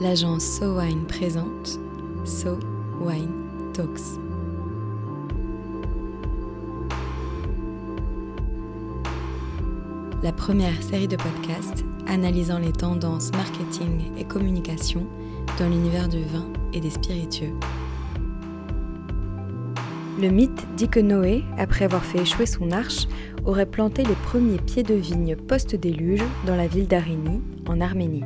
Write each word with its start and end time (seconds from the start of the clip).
l'agence 0.00 0.44
So 0.44 0.78
Wine 0.78 1.04
présente 1.06 1.78
So 2.24 2.58
Wine 3.00 3.30
Talks. 3.72 4.18
La 10.22 10.32
première 10.32 10.82
série 10.82 11.06
de 11.06 11.16
podcasts 11.16 11.84
analysant 12.06 12.58
les 12.58 12.72
tendances 12.72 13.30
marketing 13.32 14.10
et 14.18 14.24
communication 14.24 15.06
dans 15.58 15.68
l'univers 15.68 16.08
du 16.08 16.22
vin 16.22 16.46
et 16.72 16.80
des 16.80 16.90
spiritueux. 16.90 17.52
Le 20.20 20.28
mythe 20.28 20.66
dit 20.76 20.88
que 20.88 21.00
Noé, 21.00 21.44
après 21.58 21.84
avoir 21.84 22.04
fait 22.04 22.20
échouer 22.20 22.46
son 22.46 22.70
arche, 22.70 23.06
aurait 23.44 23.66
planté 23.66 24.02
les 24.04 24.14
premiers 24.14 24.58
pieds 24.58 24.82
de 24.82 24.94
vigne 24.94 25.36
post-déluge 25.36 26.22
dans 26.46 26.56
la 26.56 26.66
ville 26.66 26.86
d'Arénie, 26.86 27.42
en 27.66 27.80
Arménie. 27.80 28.24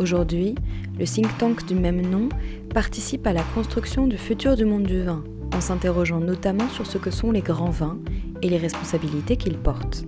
Aujourd'hui, 0.00 0.54
le 1.00 1.06
think 1.06 1.38
tank 1.38 1.64
du 1.64 1.74
même 1.74 2.02
nom 2.02 2.28
participe 2.74 3.26
à 3.26 3.32
la 3.32 3.42
construction 3.54 4.06
du 4.06 4.18
futur 4.18 4.54
du 4.54 4.66
monde 4.66 4.82
du 4.82 5.02
vin, 5.02 5.24
en 5.54 5.60
s'interrogeant 5.62 6.20
notamment 6.20 6.68
sur 6.68 6.86
ce 6.86 6.98
que 6.98 7.10
sont 7.10 7.32
les 7.32 7.40
grands 7.40 7.70
vins 7.70 7.98
et 8.42 8.50
les 8.50 8.58
responsabilités 8.58 9.38
qu'ils 9.38 9.56
portent. 9.56 10.04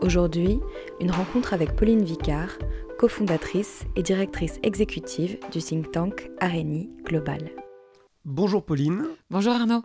Aujourd'hui, 0.00 0.58
une 1.00 1.12
rencontre 1.12 1.54
avec 1.54 1.76
Pauline 1.76 2.02
Vicard, 2.02 2.50
cofondatrice 2.98 3.84
et 3.94 4.02
directrice 4.02 4.58
exécutive 4.64 5.38
du 5.52 5.60
think 5.60 5.92
tank 5.92 6.32
Areni 6.40 6.90
Global. 7.04 7.52
Bonjour 8.24 8.64
Pauline. 8.64 9.04
Bonjour 9.30 9.52
Arnaud. 9.52 9.84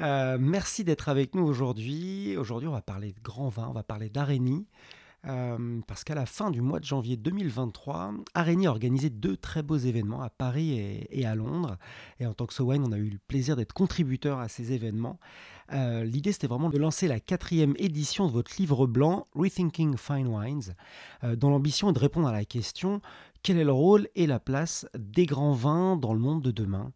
Euh, 0.00 0.38
merci 0.40 0.84
d'être 0.84 1.08
avec 1.08 1.34
nous 1.34 1.44
aujourd'hui. 1.44 2.36
Aujourd'hui, 2.36 2.68
on 2.68 2.72
va 2.72 2.80
parler 2.80 3.08
de 3.08 3.20
grands 3.20 3.48
vins, 3.48 3.66
on 3.68 3.74
va 3.74 3.82
parler 3.82 4.08
d'Areni. 4.08 4.68
Euh, 5.26 5.80
parce 5.86 6.04
qu'à 6.04 6.14
la 6.14 6.26
fin 6.26 6.50
du 6.50 6.60
mois 6.60 6.80
de 6.80 6.84
janvier 6.84 7.16
2023, 7.16 8.12
Areni 8.34 8.66
a 8.66 8.70
organisé 8.70 9.10
deux 9.10 9.36
très 9.36 9.62
beaux 9.62 9.76
événements 9.76 10.22
à 10.22 10.30
Paris 10.30 10.78
et, 11.10 11.26
à 11.26 11.34
Londres. 11.34 11.78
Et 12.20 12.26
en 12.26 12.34
tant 12.34 12.46
que 12.46 12.52
SoWine, 12.52 12.84
on 12.86 12.92
a 12.92 12.98
eu 12.98 13.10
le 13.10 13.18
plaisir 13.28 13.56
d'être 13.56 13.72
contributeur 13.72 14.38
à 14.38 14.48
ces 14.48 14.72
événements. 14.72 15.18
Euh, 15.72 16.04
l'idée, 16.04 16.32
c'était 16.32 16.46
vraiment 16.46 16.68
de 16.68 16.78
lancer 16.78 17.08
la 17.08 17.20
quatrième 17.20 17.74
édition 17.78 18.26
de 18.26 18.32
votre 18.32 18.52
livre 18.58 18.86
blanc, 18.86 19.26
Rethinking 19.34 19.96
Fine 19.96 20.28
Wines, 20.28 20.74
euh, 21.22 21.36
dont 21.36 21.50
l'ambition 21.50 21.90
est 21.90 21.94
de 21.94 21.98
répondre 21.98 22.28
à 22.28 22.32
la 22.32 22.44
question 22.44 23.00
quel 23.44 23.58
est 23.58 23.64
le 23.64 23.72
rôle 23.72 24.08
et 24.14 24.26
la 24.26 24.40
place 24.40 24.86
des 24.98 25.26
grands 25.26 25.52
vins 25.52 25.96
dans 25.96 26.14
le 26.14 26.18
monde 26.18 26.42
de 26.42 26.50
demain? 26.50 26.92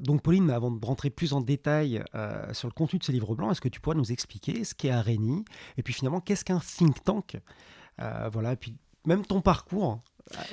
Donc 0.00 0.22
Pauline, 0.22 0.50
avant 0.50 0.70
de 0.70 0.84
rentrer 0.84 1.10
plus 1.10 1.32
en 1.32 1.40
détail 1.40 2.02
euh, 2.14 2.52
sur 2.52 2.68
le 2.68 2.72
contenu 2.72 2.98
de 2.98 3.04
ce 3.04 3.12
livre 3.12 3.34
blanc, 3.34 3.50
est-ce 3.50 3.60
que 3.60 3.68
tu 3.68 3.80
pourrais 3.80 3.96
nous 3.96 4.12
expliquer 4.12 4.64
ce 4.64 4.74
qu'est 4.74 4.90
Areni? 4.90 5.44
Et 5.76 5.82
puis 5.82 5.94
finalement 5.94 6.20
qu'est-ce 6.20 6.44
qu'un 6.44 6.60
think 6.60 7.02
tank? 7.04 7.38
Euh, 8.00 8.28
Voilà, 8.32 8.52
et 8.52 8.56
puis 8.56 8.76
même 9.06 9.24
ton 9.24 9.40
parcours 9.40 10.02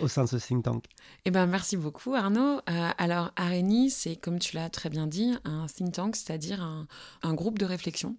au 0.01 0.07
sein 0.07 0.25
de 0.25 0.29
ce 0.29 0.35
think 0.37 0.63
tank 0.63 0.85
eh 1.25 1.31
ben, 1.31 1.45
Merci 1.45 1.77
beaucoup 1.77 2.13
Arnaud. 2.13 2.59
Euh, 2.69 2.89
alors 2.97 3.31
Areni, 3.35 3.89
c'est 3.89 4.15
comme 4.15 4.39
tu 4.39 4.55
l'as 4.55 4.69
très 4.69 4.89
bien 4.89 5.07
dit, 5.07 5.33
un 5.45 5.65
think 5.67 5.93
tank, 5.93 6.15
c'est-à-dire 6.15 6.61
un, 6.61 7.33
groupe 7.33 7.57
de 7.57 7.65
réflexion. 7.65 8.15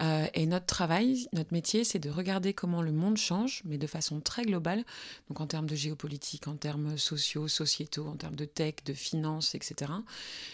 Euh, 0.00 0.26
et 0.34 0.46
notre 0.46 0.66
travail, 0.66 1.28
notre 1.32 1.52
métier, 1.52 1.84
c'est 1.84 1.98
de 1.98 2.10
regarder 2.10 2.52
comment 2.52 2.82
le 2.82 2.92
monde 2.92 3.16
change, 3.16 3.62
mais 3.64 3.78
de 3.78 3.86
façon 3.86 4.20
très 4.20 4.42
globale, 4.42 4.84
donc 5.28 5.40
en 5.40 5.46
termes 5.46 5.68
de 5.68 5.74
géopolitique, 5.74 6.48
en 6.48 6.56
termes 6.56 6.96
sociaux, 6.98 7.48
sociétaux, 7.48 8.06
en 8.06 8.16
termes 8.16 8.36
de 8.36 8.44
tech, 8.44 8.74
de 8.84 8.92
finance, 8.92 9.54
etc. 9.54 9.92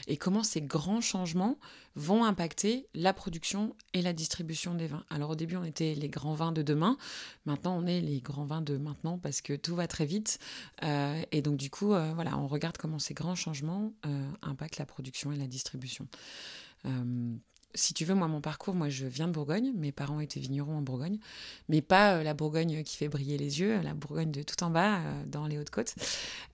Et 0.07 0.17
comment 0.17 0.43
ces 0.43 0.63
grands 0.63 1.01
changements 1.01 1.59
vont 1.97 2.25
impacter 2.25 2.89
la 2.95 3.13
production 3.13 3.77
et 3.93 4.03
la 4.03 4.13
distribution 4.13 4.75
des 4.75 4.87
vins. 4.87 5.05
Alors 5.11 5.31
au 5.31 5.37
début, 5.37 5.57
on 5.57 5.65
était 5.65 5.95
les 5.95 6.09
grands 6.09 6.35
vins 6.35 6.53
de 6.53 6.63
demain, 6.63 6.97
maintenant 7.47 7.77
on 7.77 7.87
est 7.87 8.01
les 8.01 8.21
grands 8.21 8.45
vins 8.45 8.63
de 8.63 8.77
maintenant 8.77 9.19
parce 9.19 9.41
que 9.41 9.55
tout 9.55 9.75
va 9.75 9.87
très 9.87 10.07
vite. 10.07 10.39
Euh, 10.83 11.23
et 11.33 11.43
donc 11.43 11.57
du 11.57 11.71
coup, 11.71 11.93
euh, 11.93 12.13
voilà, 12.15 12.39
on 12.39 12.47
regarde 12.47 12.77
comment 12.77 12.99
ces 12.99 13.15
grands 13.15 13.37
changements 13.37 13.93
euh, 14.07 14.31
impactent 14.43 14.79
la 14.79 14.87
production 14.87 15.33
et 15.33 15.37
la 15.37 15.47
distribution 15.47 16.09
si 17.75 17.95
tu 17.95 18.05
veux, 18.05 18.15
moi, 18.15 18.29
mon 18.29 18.41
parcours, 18.41 18.75
moi, 18.75 18.89
je 18.89 19.07
viens 19.07 19.27
de 19.27 19.33
Bourgogne. 19.33 19.73
Mes 19.75 19.93
parents 19.93 20.21
étaient 20.21 20.41
vignerons 20.41 20.77
en 20.77 20.83
Bourgogne, 20.83 21.19
mais 21.69 21.83
pas 21.83 22.15
euh, 22.15 22.23
la 22.23 22.35
Bourgogne 22.35 22.83
qui 22.85 22.97
fait 22.97 23.09
briller 23.09 23.37
les 23.37 23.61
yeux, 23.61 23.81
la 23.83 23.95
Bourgogne 23.95 24.31
de 24.31 24.43
tout 24.43 24.63
en 24.63 24.71
bas, 24.71 24.99
euh, 24.99 25.23
dans 25.27 25.47
les 25.47 25.59
Hautes-Côtes. 25.59 25.95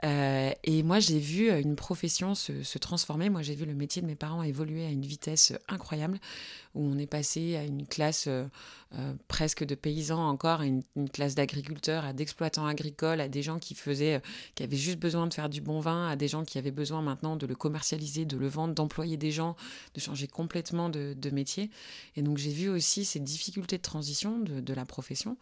Euh, 0.05 0.51
et 0.65 0.83
moi, 0.83 0.99
j'ai 0.99 1.19
vu 1.19 1.51
une 1.51 1.77
profession 1.77 2.35
se, 2.35 2.63
se 2.63 2.79
transformer. 2.79 3.29
Moi, 3.29 3.43
j'ai 3.43 3.55
vu 3.55 3.67
le 3.67 3.75
métier 3.75 4.01
de 4.01 4.07
mes 4.07 4.15
parents 4.15 4.43
évoluer 4.43 4.87
à 4.87 4.91
une 4.91 5.05
vitesse 5.05 5.53
incroyable, 5.69 6.19
où 6.75 6.85
on 6.85 6.99
est 6.99 7.07
passé 7.07 7.57
à 7.57 7.65
une 7.65 7.87
classe 7.87 8.29
euh, 8.99 9.15
presque 9.29 9.63
de 9.63 9.77
paysans 9.77 10.29
encore, 10.29 10.63
une, 10.63 10.83
classe 11.13 11.37
d'agriculteurs, 11.37 12.05
à 12.05 12.13
d'exploitants 12.13 12.67
agricoles, 12.67 13.21
à 13.21 13.29
des 13.29 13.41
gens 13.41 13.61
qui 13.61 13.77
faisaient, 13.77 14.17
euh, 14.17 14.21
qui 14.57 14.65
avaient 14.65 14.77
juste 14.77 14.99
besoin 14.99 15.29
de 15.29 15.35
faire 15.35 15.49
du 15.49 15.61
bon 15.61 15.79
vin, 15.79 16.09
à 16.09 16.17
des 16.17 16.27
gens 16.27 16.45
qui 16.45 16.59
avaient 16.59 16.73
besoin 16.73 17.01
maintenant 17.01 17.37
de 17.37 17.47
le 17.47 17.55
commercialiser, 17.55 18.25
de 18.25 18.37
le 18.37 18.49
vendre, 18.49 18.75
d'employer 18.75 19.17
des 19.17 19.31
gens, 19.31 19.55
de 19.95 20.01
changer 20.01 20.27
complètement 20.27 20.89
de, 20.89 21.31
métier. 21.31 21.71
Et 22.17 22.23
donc 22.23 22.39
j'ai 22.39 22.51
vu 22.51 22.69
aussi 22.69 23.05
ces 23.05 23.21
difficultés 23.21 23.77
de 23.77 23.83
transition 23.83 24.41
de, 24.41 24.75
la 24.75 24.85
profession, 24.85 25.37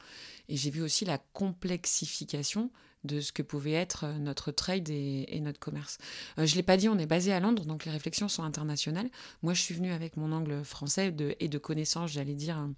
et 0.50 0.56
j'ai 0.56 0.68
vu 0.68 0.82
aussi 0.82 1.06
la 1.06 1.16
complexification 1.16 2.70
de 3.04 3.20
ce 3.20 3.32
que 3.32 3.42
pouvait 3.42 3.72
être 3.72 4.04
euh, 4.04 4.18
notre 4.18 4.50
trade 4.50 4.90
et, 4.90 5.40
notre 5.40 5.58
commerce. 5.58 5.96
je 6.36 6.42
ne 6.42 6.56
l'ai 6.56 6.62
pas 6.62 6.76
dit, 6.76 6.90
on 6.90 6.98
est 6.98 7.06
basé 7.06 7.32
à 7.32 7.40
Londres, 7.40 7.64
donc 7.64 7.86
les 7.86 7.92
réflexions 7.92 8.28
sont 8.28 8.42
internationales. 8.42 9.08
Moi, 9.42 9.54
je 9.54 9.62
suis 9.62 9.74
venue 9.74 9.92
avec 9.92 10.18
mon 10.18 10.32
angle 10.32 10.62
français 10.64 11.14
et 11.40 11.48
de 11.48 11.58
connaissances, 11.58 12.10
j'allais 12.10 12.34
dire, 12.34 12.68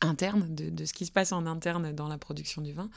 interne, 0.00 0.46
de, 0.54 0.84
ce 0.84 0.92
qui 0.92 1.06
se 1.06 1.12
passe 1.12 1.32
en 1.32 1.46
interne 1.46 1.92
dans 1.92 2.08
la 2.08 2.18
production 2.18 2.62
du 2.62 2.72
vin. 2.72 2.90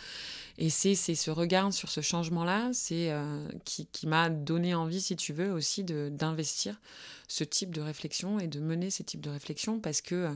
Et 0.57 0.69
c'est 0.69 0.95
ce 0.95 1.31
regard 1.31 1.73
sur 1.73 1.89
ce 1.89 2.01
changement-là 2.01 2.71
euh, 2.91 3.47
qui, 3.65 4.07
m'a 4.07 4.29
donné 4.29 4.73
envie, 4.73 5.01
si 5.01 5.15
tu 5.15 5.33
veux, 5.33 5.51
aussi 5.51 5.83
d'investir 5.83 6.79
ce 7.27 7.43
type 7.43 7.73
de 7.73 7.81
réflexion 7.81 8.39
et 8.39 8.47
de 8.47 8.59
mener 8.59 8.89
ces 8.89 9.03
types 9.03 9.21
de 9.21 9.29
réflexion 9.29 9.79
parce 9.79 10.01
que, 10.01 10.15
euh, 10.15 10.35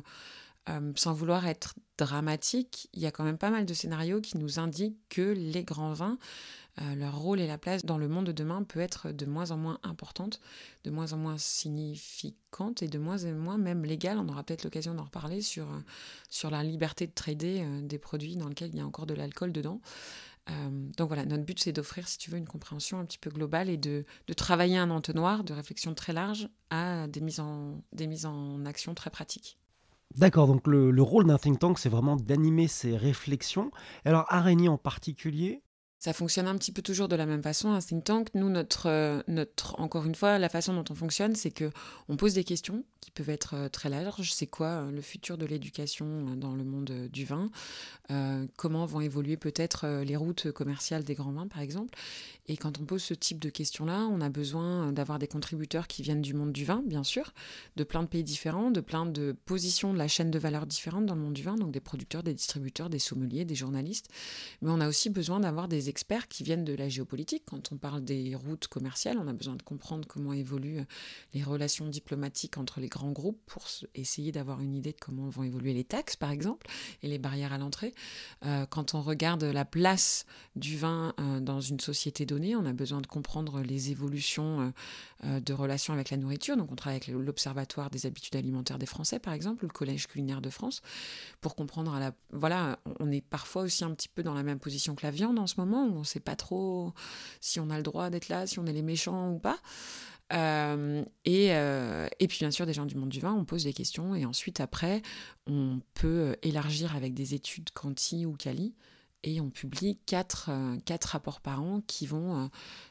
euh, 0.69 0.91
sans 0.95 1.13
vouloir 1.13 1.47
être 1.47 1.75
dramatique, 1.97 2.89
il 2.93 3.01
y 3.01 3.05
a 3.05 3.11
quand 3.11 3.23
même 3.23 3.37
pas 3.37 3.49
mal 3.49 3.65
de 3.65 3.73
scénarios 3.73 4.21
qui 4.21 4.37
nous 4.37 4.59
indiquent 4.59 4.97
que 5.09 5.21
les 5.21 5.63
grands 5.63 5.93
vins 5.93 6.17
euh, 6.81 6.95
leur 6.95 7.17
rôle 7.17 7.39
et 7.39 7.47
la 7.47 7.57
place 7.57 7.85
dans 7.85 7.97
le 7.97 8.07
monde 8.07 8.27
de 8.27 8.31
demain 8.31 8.63
peut 8.63 8.79
être 8.79 9.11
de 9.11 9.25
moins 9.25 9.51
en 9.51 9.57
moins 9.57 9.79
importante, 9.83 10.39
de 10.83 10.91
moins 10.91 11.13
en 11.13 11.17
moins 11.17 11.37
significante 11.37 12.81
et 12.81 12.87
de 12.87 12.97
moins 12.97 13.25
en 13.25 13.33
moins 13.33 13.57
même 13.57 13.83
légale. 13.83 14.17
On 14.17 14.29
aura 14.29 14.43
peut-être 14.43 14.63
l'occasion 14.63 14.93
d'en 14.93 15.03
reparler 15.03 15.41
sur, 15.41 15.65
euh, 15.65 15.79
sur 16.29 16.49
la 16.49 16.63
liberté 16.63 17.07
de 17.07 17.11
trader 17.11 17.63
euh, 17.63 17.81
des 17.81 17.97
produits 17.97 18.37
dans 18.37 18.47
lesquels 18.47 18.69
il 18.69 18.77
y 18.77 18.81
a 18.81 18.85
encore 18.85 19.07
de 19.07 19.13
l'alcool 19.13 19.51
dedans. 19.51 19.81
donc 20.97 21.07
voilà, 21.09 21.25
notre 21.25 21.43
but 21.43 21.59
c'est 21.59 21.71
d'offrir, 21.73 22.07
si 22.07 22.17
tu 22.17 22.31
veux, 22.31 22.37
une 22.37 22.47
compréhension 22.47 22.99
un 22.99 23.05
petit 23.05 23.19
peu 23.19 23.29
globale 23.29 23.69
et 23.69 23.77
de, 23.77 24.03
de, 24.27 24.33
travailler 24.33 24.77
un 24.77 24.89
entonnoir 24.89 25.43
de 25.43 25.53
réflexion 25.53 25.93
très 25.93 26.13
large 26.13 26.49
à 26.71 27.07
des 27.07 27.21
mises 27.21 27.39
en, 27.39 27.83
des 27.93 28.07
mises 28.07 28.25
en 28.25 28.65
action 28.65 28.95
très 28.95 29.11
pratiques. 29.11 29.59
D'accord, 30.15 30.47
donc 30.47 30.65
le, 30.65 30.89
le 30.89 31.01
rôle 31.03 31.27
d'un 31.27 31.37
think 31.37 31.59
tank, 31.59 31.77
c'est 31.77 31.89
vraiment 31.89 32.15
d'animer 32.15 32.67
ces 32.67 32.97
réflexions. 32.97 33.69
Alors, 34.05 34.25
Araignée 34.29 34.69
en 34.69 34.77
particulier, 34.79 35.61
ça 35.99 36.13
fonctionne 36.13 36.47
un 36.47 36.55
petit 36.55 36.71
peu 36.71 36.81
toujours 36.81 37.09
de 37.09 37.15
la 37.17 37.25
même 37.25 37.43
façon, 37.43 37.71
un 37.71 37.81
think 37.81 38.05
tank. 38.05 38.29
Nous, 38.33 38.49
notre, 38.49 38.87
euh, 38.87 39.21
notre, 39.27 39.77
encore 39.81 40.05
une 40.05 40.15
fois, 40.15 40.39
la 40.39 40.47
façon 40.47 40.73
dont 40.73 40.85
on 40.89 40.95
fonctionne, 40.95 41.35
c'est 41.35 41.51
que 41.51 41.71
on 42.07 42.15
pose 42.15 42.33
des 42.33 42.45
questions 42.45 42.85
qui 43.01 43.11
peuvent 43.11 43.29
être 43.29 43.55
euh, 43.55 43.69
très 43.69 43.89
larges. 43.89 44.31
C'est 44.31 44.47
quoi 44.47 44.67
euh, 44.67 44.91
le 44.91 45.01
futur 45.01 45.37
de 45.37 45.45
l'éducation 45.45 46.37
dans 46.37 46.55
le 46.55 46.63
monde 46.63 47.09
du 47.11 47.25
vin? 47.25 47.51
Comment 48.55 48.87
vont 48.87 49.01
évoluer 49.01 49.37
peut-être 49.37 49.85
les 50.03 50.15
routes 50.15 50.51
commerciales 50.51 51.03
des 51.03 51.13
grands 51.13 51.31
vins, 51.31 51.47
par 51.47 51.61
exemple? 51.61 51.93
Et 52.47 52.57
quand 52.57 52.79
on 52.79 52.85
pose 52.85 53.03
ce 53.03 53.13
type 53.13 53.37
de 53.37 53.49
questions-là, 53.49 54.07
on 54.11 54.21
a 54.21 54.29
besoin 54.29 54.91
d'avoir 54.91 55.19
des 55.19 55.27
contributeurs 55.27 55.85
qui 55.85 56.01
viennent 56.01 56.23
du 56.23 56.33
monde 56.33 56.51
du 56.51 56.65
vin, 56.65 56.81
bien 56.83 57.03
sûr, 57.03 57.33
de 57.75 57.83
plein 57.83 58.01
de 58.01 58.07
pays 58.07 58.23
différents, 58.23 58.71
de 58.71 58.81
plein 58.81 59.05
de 59.05 59.35
positions 59.45 59.93
de 59.93 59.99
la 59.99 60.07
chaîne 60.07 60.31
de 60.31 60.39
valeur 60.39 60.65
différentes 60.65 61.05
dans 61.05 61.13
le 61.13 61.21
monde 61.21 61.33
du 61.33 61.43
vin, 61.43 61.55
donc 61.55 61.71
des 61.71 61.79
producteurs, 61.79 62.23
des 62.23 62.33
distributeurs, 62.33 62.89
des 62.89 62.97
sommeliers, 62.97 63.45
des 63.45 63.53
journalistes. 63.53 64.07
Mais 64.63 64.71
on 64.71 64.81
a 64.81 64.87
aussi 64.87 65.11
besoin 65.11 65.39
d'avoir 65.39 65.67
des 65.67 65.88
experts 65.89 66.27
qui 66.27 66.43
viennent 66.43 66.63
de 66.63 66.73
la 66.73 66.87
géopolitique. 66.87 67.43
Quand 67.45 67.71
on 67.71 67.77
parle 67.77 68.03
des 68.03 68.35
routes 68.35 68.67
commerciales, 68.67 69.17
on 69.17 69.27
a 69.27 69.33
besoin 69.33 69.55
de 69.55 69.61
comprendre 69.61 70.07
comment 70.07 70.33
évoluent 70.33 70.83
les 71.33 71.43
relations 71.43 71.87
diplomatiques 71.87 72.57
entre 72.57 72.79
les 72.79 72.87
grands 72.87 73.11
groupes 73.11 73.41
pour 73.45 73.65
essayer 73.95 74.31
d'avoir 74.31 74.61
une 74.61 74.75
idée 74.75 74.91
de 74.91 74.97
comment 74.99 75.27
vont 75.29 75.43
évoluer 75.43 75.73
les 75.73 75.83
taxes, 75.83 76.15
par 76.15 76.31
exemple, 76.31 76.67
et 77.03 77.07
les 77.07 77.17
barrières 77.17 77.53
à 77.53 77.57
l'entrée. 77.57 77.93
Euh, 78.45 78.65
quand 78.65 78.93
on 78.93 79.01
regarde 79.01 79.43
la 79.43 79.65
place 79.65 80.25
du 80.55 80.77
vin 80.77 81.13
euh, 81.19 81.39
dans 81.39 81.61
une 81.61 81.79
société 81.79 82.25
donnée, 82.25 82.55
on 82.55 82.65
a 82.65 82.73
besoin 82.73 83.01
de 83.01 83.07
comprendre 83.07 83.61
les 83.61 83.91
évolutions 83.91 84.73
euh, 85.25 85.39
de 85.39 85.53
relations 85.53 85.93
avec 85.93 86.09
la 86.09 86.17
nourriture. 86.17 86.55
Donc 86.55 86.71
on 86.71 86.75
travaille 86.75 86.97
avec 86.97 87.07
l'Observatoire 87.07 87.89
des 87.89 88.05
habitudes 88.05 88.35
alimentaires 88.35 88.79
des 88.79 88.85
Français, 88.85 89.19
par 89.19 89.33
exemple, 89.33 89.65
ou 89.65 89.67
le 89.67 89.73
Collège 89.73 90.07
culinaire 90.07 90.41
de 90.41 90.49
France, 90.49 90.81
pour 91.41 91.55
comprendre 91.55 91.93
à 91.93 91.99
la... 91.99 92.13
Voilà, 92.31 92.79
on 92.99 93.11
est 93.11 93.21
parfois 93.21 93.63
aussi 93.63 93.83
un 93.83 93.91
petit 93.91 94.09
peu 94.09 94.23
dans 94.23 94.33
la 94.33 94.43
même 94.43 94.59
position 94.59 94.95
que 94.95 95.05
la 95.05 95.11
viande 95.11 95.39
en 95.39 95.47
ce 95.47 95.55
moment 95.57 95.78
on 95.79 95.99
ne 95.99 96.03
sait 96.03 96.19
pas 96.19 96.35
trop 96.35 96.93
si 97.41 97.59
on 97.59 97.69
a 97.69 97.77
le 97.77 97.83
droit 97.83 98.09
d'être 98.09 98.29
là, 98.29 98.47
si 98.47 98.59
on 98.59 98.65
est 98.65 98.73
les 98.73 98.81
méchants 98.81 99.31
ou 99.31 99.39
pas. 99.39 99.59
Euh, 100.31 101.03
et, 101.25 101.55
euh, 101.55 102.07
et, 102.19 102.27
puis 102.27 102.39
bien 102.39 102.51
sûr 102.51 102.67
des 102.67 102.73
gens 102.73 102.85
du 102.85 102.95
monde 102.95 103.09
du 103.09 103.19
vin, 103.19 103.33
on 103.33 103.45
pose 103.45 103.63
des 103.63 103.73
questions 103.73 104.13
et 104.13 104.25
ensuite 104.25 104.59
après 104.59 105.01
on 105.47 105.79
peut 105.95 106.35
élargir 106.43 106.95
avec 106.95 107.15
des 107.15 107.33
études 107.33 107.71
quanti 107.71 108.27
ou 108.27 108.33
quali 108.33 108.75
et 109.23 109.41
on 109.41 109.49
publie 109.49 109.97
quatre, 110.05 110.51
quatre 110.85 111.05
rapports 111.05 111.41
par 111.41 111.61
an 111.61 111.81
qui 111.87 112.05
vont 112.05 112.49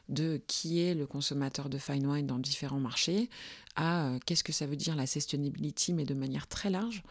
de 0.09 0.39
qui 0.47 0.81
est 0.81 0.93
le 0.93 1.07
consommateur 1.07 1.69
de 1.69 1.77
fine 1.77 2.05
wine 2.05 2.27
dans 2.27 2.37
différents 2.37 2.79
marchés 2.79 3.29
à 3.75 4.11
qu'est-ce 4.25 4.43
que 4.43 4.51
ça 4.51 4.67
veut 4.67 4.75
dire 4.75 4.95
la 4.95 5.07
sustainability, 5.07 5.93
mais 5.93 6.05
de 6.05 6.13
manière 6.13 6.45
très 6.45 6.69
large 6.69 7.01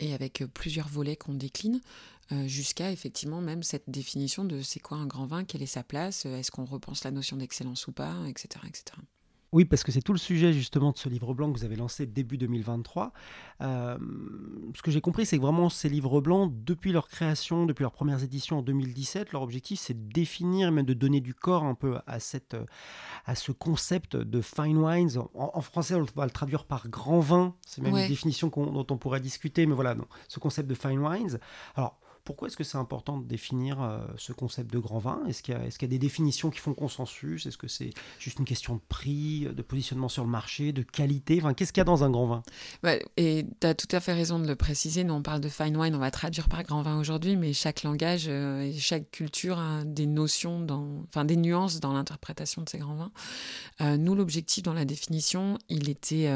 et 0.00 0.12
avec 0.12 0.44
plusieurs 0.52 0.88
volets 0.88 1.16
qu'on 1.16 1.34
décline, 1.34 1.80
jusqu'à 2.46 2.92
effectivement 2.92 3.40
même 3.40 3.62
cette 3.62 3.88
définition 3.88 4.44
de 4.44 4.62
c'est 4.62 4.80
quoi 4.80 4.98
un 4.98 5.06
grand 5.06 5.26
vin, 5.26 5.44
quelle 5.44 5.62
est 5.62 5.66
sa 5.66 5.82
place, 5.82 6.26
est-ce 6.26 6.50
qu'on 6.50 6.64
repense 6.64 7.04
la 7.04 7.10
notion 7.10 7.36
d'excellence 7.36 7.86
ou 7.86 7.92
pas, 7.92 8.14
etc. 8.28 8.60
etc. 8.66 8.96
Oui, 9.52 9.64
parce 9.64 9.82
que 9.82 9.90
c'est 9.90 10.00
tout 10.00 10.12
le 10.12 10.18
sujet 10.18 10.52
justement 10.52 10.92
de 10.92 10.96
ce 10.96 11.08
livre 11.08 11.34
blanc 11.34 11.52
que 11.52 11.58
vous 11.58 11.64
avez 11.64 11.74
lancé 11.74 12.06
début 12.06 12.38
2023. 12.38 13.12
Euh, 13.62 13.98
ce 14.76 14.82
que 14.82 14.92
j'ai 14.92 15.00
compris, 15.00 15.26
c'est 15.26 15.38
que 15.38 15.42
vraiment 15.42 15.68
ces 15.68 15.88
livres 15.88 16.20
blancs, 16.20 16.52
depuis 16.64 16.92
leur 16.92 17.08
création, 17.08 17.66
depuis 17.66 17.82
leurs 17.82 17.92
premières 17.92 18.22
éditions 18.22 18.58
en 18.58 18.62
2017, 18.62 19.32
leur 19.32 19.42
objectif 19.42 19.80
c'est 19.80 19.94
de 19.94 20.12
définir 20.12 20.68
et 20.68 20.70
même 20.70 20.86
de 20.86 20.94
donner 20.94 21.20
du 21.20 21.34
corps 21.34 21.64
un 21.64 21.74
peu 21.74 21.98
à, 22.06 22.20
cette, 22.20 22.56
à 23.26 23.34
ce 23.34 23.50
concept 23.50 24.16
de 24.16 24.40
fine 24.40 24.78
wines. 24.78 25.18
En, 25.34 25.60
français, 25.62 25.96
on 25.96 26.06
va 26.14 26.26
le 26.26 26.30
traduire 26.30 26.64
par 26.64 26.88
grand 26.88 27.18
vin. 27.18 27.56
C'est 27.66 27.82
même 27.82 27.96
une 27.96 28.06
définition 28.06 28.48
dont 28.48 28.86
on 28.88 28.98
pourrait 28.98 29.20
discuter, 29.20 29.66
mais 29.66 29.74
voilà, 29.74 29.96
non, 29.96 30.06
ce 30.28 30.38
concept 30.38 30.68
de 30.68 30.74
fine 30.74 31.00
wines. 31.00 31.40
Alors, 31.74 31.98
pourquoi 32.24 32.48
est-ce 32.48 32.56
que 32.56 32.64
c'est 32.64 32.78
important 32.78 33.18
de 33.18 33.26
définir 33.26 33.80
euh, 33.80 34.00
ce 34.16 34.32
concept 34.32 34.72
de 34.72 34.78
grand 34.78 34.98
vin? 34.98 35.22
Est-ce 35.26 35.42
qu'il 35.42 35.54
y, 35.54 35.84
a 35.84 35.88
des 35.88 35.98
définitions 35.98 36.50
qui 36.50 36.58
font 36.58 36.74
consensus? 36.74 37.46
Est-ce 37.46 37.56
que 37.56 37.68
c'est 37.68 37.90
juste 38.18 38.38
une 38.38 38.44
question 38.44 38.74
de 38.74 38.80
prix, 38.88 39.48
de 39.50 39.62
positionnement 39.62 40.08
sur 40.08 40.24
le 40.24 40.30
marché, 40.30 40.72
de 40.72 40.82
qualité? 40.82 41.38
Enfin, 41.40 41.54
Qu'est-ce 41.54 41.72
qu'il 41.72 41.80
y 41.80 41.82
a 41.82 41.84
dans 41.84 42.04
un 42.04 42.10
grand 42.10 42.26
vin? 42.26 43.00
Et 43.16 43.46
tu 43.60 43.66
as 43.66 43.74
tout 43.74 43.88
à 43.92 44.00
fait 44.00 44.12
raison 44.12 44.38
de 44.38 44.46
le 44.46 44.56
préciser. 44.56 45.04
Nous, 45.04 45.14
on 45.14 45.22
parle 45.22 45.40
de 45.40 45.48
fine 45.48 45.76
wine, 45.76 45.94
on 45.94 45.98
va 45.98 46.10
traduire 46.10 46.48
par 46.48 46.62
grand 46.62 46.82
vin 46.82 46.98
aujourd'hui, 46.98 47.36
mais 47.36 47.52
chaque 47.52 47.82
langage 47.82 48.26
euh, 48.28 48.62
et 48.62 48.74
chaque 48.74 49.10
culture 49.10 49.58
a 49.58 49.84
des 49.84 50.06
notions, 50.06 50.60
dans, 50.60 51.04
enfin 51.08 51.24
des 51.24 51.36
nuances 51.36 51.80
dans 51.80 51.92
l'interprétation 51.92 52.62
de 52.62 52.68
ces 52.68 52.78
grands 52.78 52.96
vins. 52.96 53.12
Euh, 53.80 53.96
nous, 53.96 54.14
l'objectif 54.14 54.62
dans 54.62 54.74
la 54.74 54.84
définition, 54.84 55.58
il 55.68 55.88
était, 55.88 56.30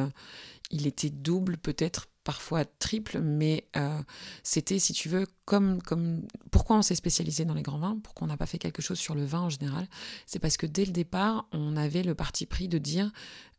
il 0.70 0.86
était 0.86 1.10
double 1.10 1.56
peut-être 1.56 2.08
parfois 2.24 2.64
triple, 2.64 3.20
mais 3.20 3.68
euh, 3.76 4.00
c'était, 4.42 4.78
si 4.78 4.92
tu 4.94 5.08
veux, 5.08 5.26
comme, 5.44 5.80
comme... 5.82 6.22
Pourquoi 6.50 6.76
on 6.76 6.82
s'est 6.82 6.94
spécialisé 6.94 7.44
dans 7.44 7.54
les 7.54 7.62
grands 7.62 7.78
vins 7.78 7.98
Pourquoi 8.02 8.24
on 8.24 8.28
n'a 8.28 8.38
pas 8.38 8.46
fait 8.46 8.58
quelque 8.58 8.82
chose 8.82 8.98
sur 8.98 9.14
le 9.14 9.24
vin 9.24 9.42
en 9.42 9.50
général 9.50 9.86
C'est 10.26 10.38
parce 10.38 10.56
que 10.56 10.66
dès 10.66 10.86
le 10.86 10.92
départ, 10.92 11.46
on 11.52 11.76
avait 11.76 12.02
le 12.02 12.14
parti 12.14 12.46
pris 12.46 12.66
de 12.66 12.78
dire 12.78 13.12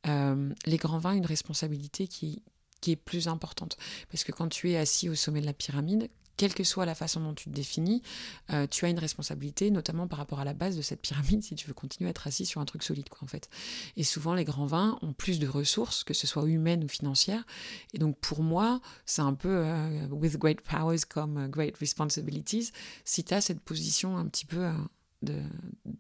euh, 0.08 0.52
les 0.66 0.78
grands 0.78 0.98
vins, 0.98 1.14
une 1.14 1.26
responsabilité 1.26 2.08
qui, 2.08 2.42
qui 2.82 2.92
est 2.92 2.96
plus 2.96 3.28
importante. 3.28 3.78
Parce 4.12 4.24
que 4.24 4.32
quand 4.32 4.50
tu 4.50 4.72
es 4.72 4.78
assis 4.78 5.10
au 5.10 5.16
sommet 5.16 5.42
de 5.42 5.46
la 5.46 5.54
pyramide, 5.54 6.10
quelle 6.38 6.54
que 6.54 6.64
soit 6.64 6.86
la 6.86 6.96
façon 6.96 7.22
dont 7.22 7.34
tu 7.34 7.46
te 7.46 7.56
définis, 7.56 8.02
euh, 8.52 8.68
tu 8.68 8.86
as 8.86 8.90
une 8.90 9.00
responsabilité, 9.00 9.72
notamment 9.72 10.08
par 10.08 10.20
rapport 10.20 10.40
à 10.40 10.46
la 10.46 10.54
base 10.54 10.76
de 10.78 10.82
cette 10.82 11.02
pyramide, 11.02 11.44
si 11.44 11.56
tu 11.56 11.68
veux 11.68 11.74
continuer 11.74 12.10
à 12.10 12.12
être 12.12 12.28
assis 12.28 12.46
sur 12.46 12.62
un 12.62 12.66
truc 12.66 12.84
solide, 12.84 13.10
quoi, 13.10 13.20
en 13.24 13.28
fait. 13.28 13.50
Et 13.98 14.04
souvent, 14.04 14.34
les 14.34 14.44
grands 14.44 14.66
vins 14.66 14.98
ont 15.02 15.14
plus 15.14 15.40
de 15.40 15.48
ressources, 15.48 16.04
que 16.04 16.14
ce 16.14 16.28
soit 16.28 16.46
humaines 16.46 16.84
ou 16.84 16.88
financières. 16.88 17.46
Et 17.94 17.98
donc, 17.98 18.18
pour 18.20 18.44
moi, 18.44 18.82
c'est 19.06 19.22
un 19.22 19.34
peu 19.34 19.50
euh, 19.50 20.08
with 20.08 20.38
great 20.38 20.62
powers 20.62 21.06
come 21.08 21.48
great 21.48 21.78
responsibilities. 21.78 22.72
Si 23.04 23.24
tu 23.24 23.34
as 23.34 23.42
cette 23.42 23.60
position 23.60 24.18
un 24.18 24.26
petit 24.28 24.46
peu 24.46 24.66
euh, 24.66 24.74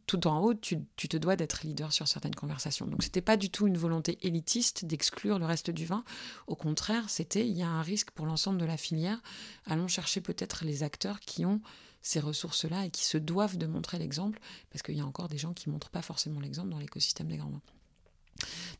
tout 0.07 0.27
en 0.27 0.39
haut, 0.39 0.53
tu, 0.53 0.79
te 0.95 1.17
dois 1.17 1.35
d'être 1.35 1.63
leader 1.63 1.91
sur 1.91 2.07
certaines 2.07 2.35
conversations. 2.35 2.85
Donc 2.87 3.03
c'était 3.03 3.21
pas 3.21 3.37
du 3.37 3.49
tout 3.49 3.67
une 3.67 3.77
volonté 3.77 4.17
élitiste 4.21 4.85
d'exclure 4.85 5.39
le 5.39 5.45
reste 5.45 5.71
du 5.71 5.85
vin. 5.85 6.03
Au 6.47 6.55
contraire, 6.55 7.09
c'était 7.09 7.47
il 7.47 7.55
y 7.57 7.63
a 7.63 7.69
un 7.69 7.81
risque 7.81 8.11
pour 8.11 8.25
l'ensemble 8.25 8.59
de 8.59 8.65
la 8.65 8.77
filière. 8.77 9.21
Allons 9.65 9.87
chercher 9.87 10.21
peut-être 10.21 10.65
les 10.65 10.83
acteurs 10.83 11.19
qui 11.19 11.45
ont 11.45 11.61
ces 12.01 12.19
ressources-là 12.19 12.85
et 12.85 12.91
qui 12.91 13.03
se 13.03 13.17
doivent 13.17 13.57
de 13.57 13.65
montrer 13.65 13.97
l'exemple, 13.97 14.39
parce 14.69 14.83
qu'il 14.83 14.95
y 14.95 15.01
a 15.01 15.05
encore 15.05 15.27
des 15.27 15.39
gens 15.39 15.53
qui 15.53 15.69
montrent 15.69 15.89
pas 15.89 16.03
forcément 16.03 16.39
l'exemple 16.39 16.69
dans 16.69 16.77
l'écosystème 16.77 17.27
des 17.27 17.37
grands 17.37 17.49
vins. 17.49 17.61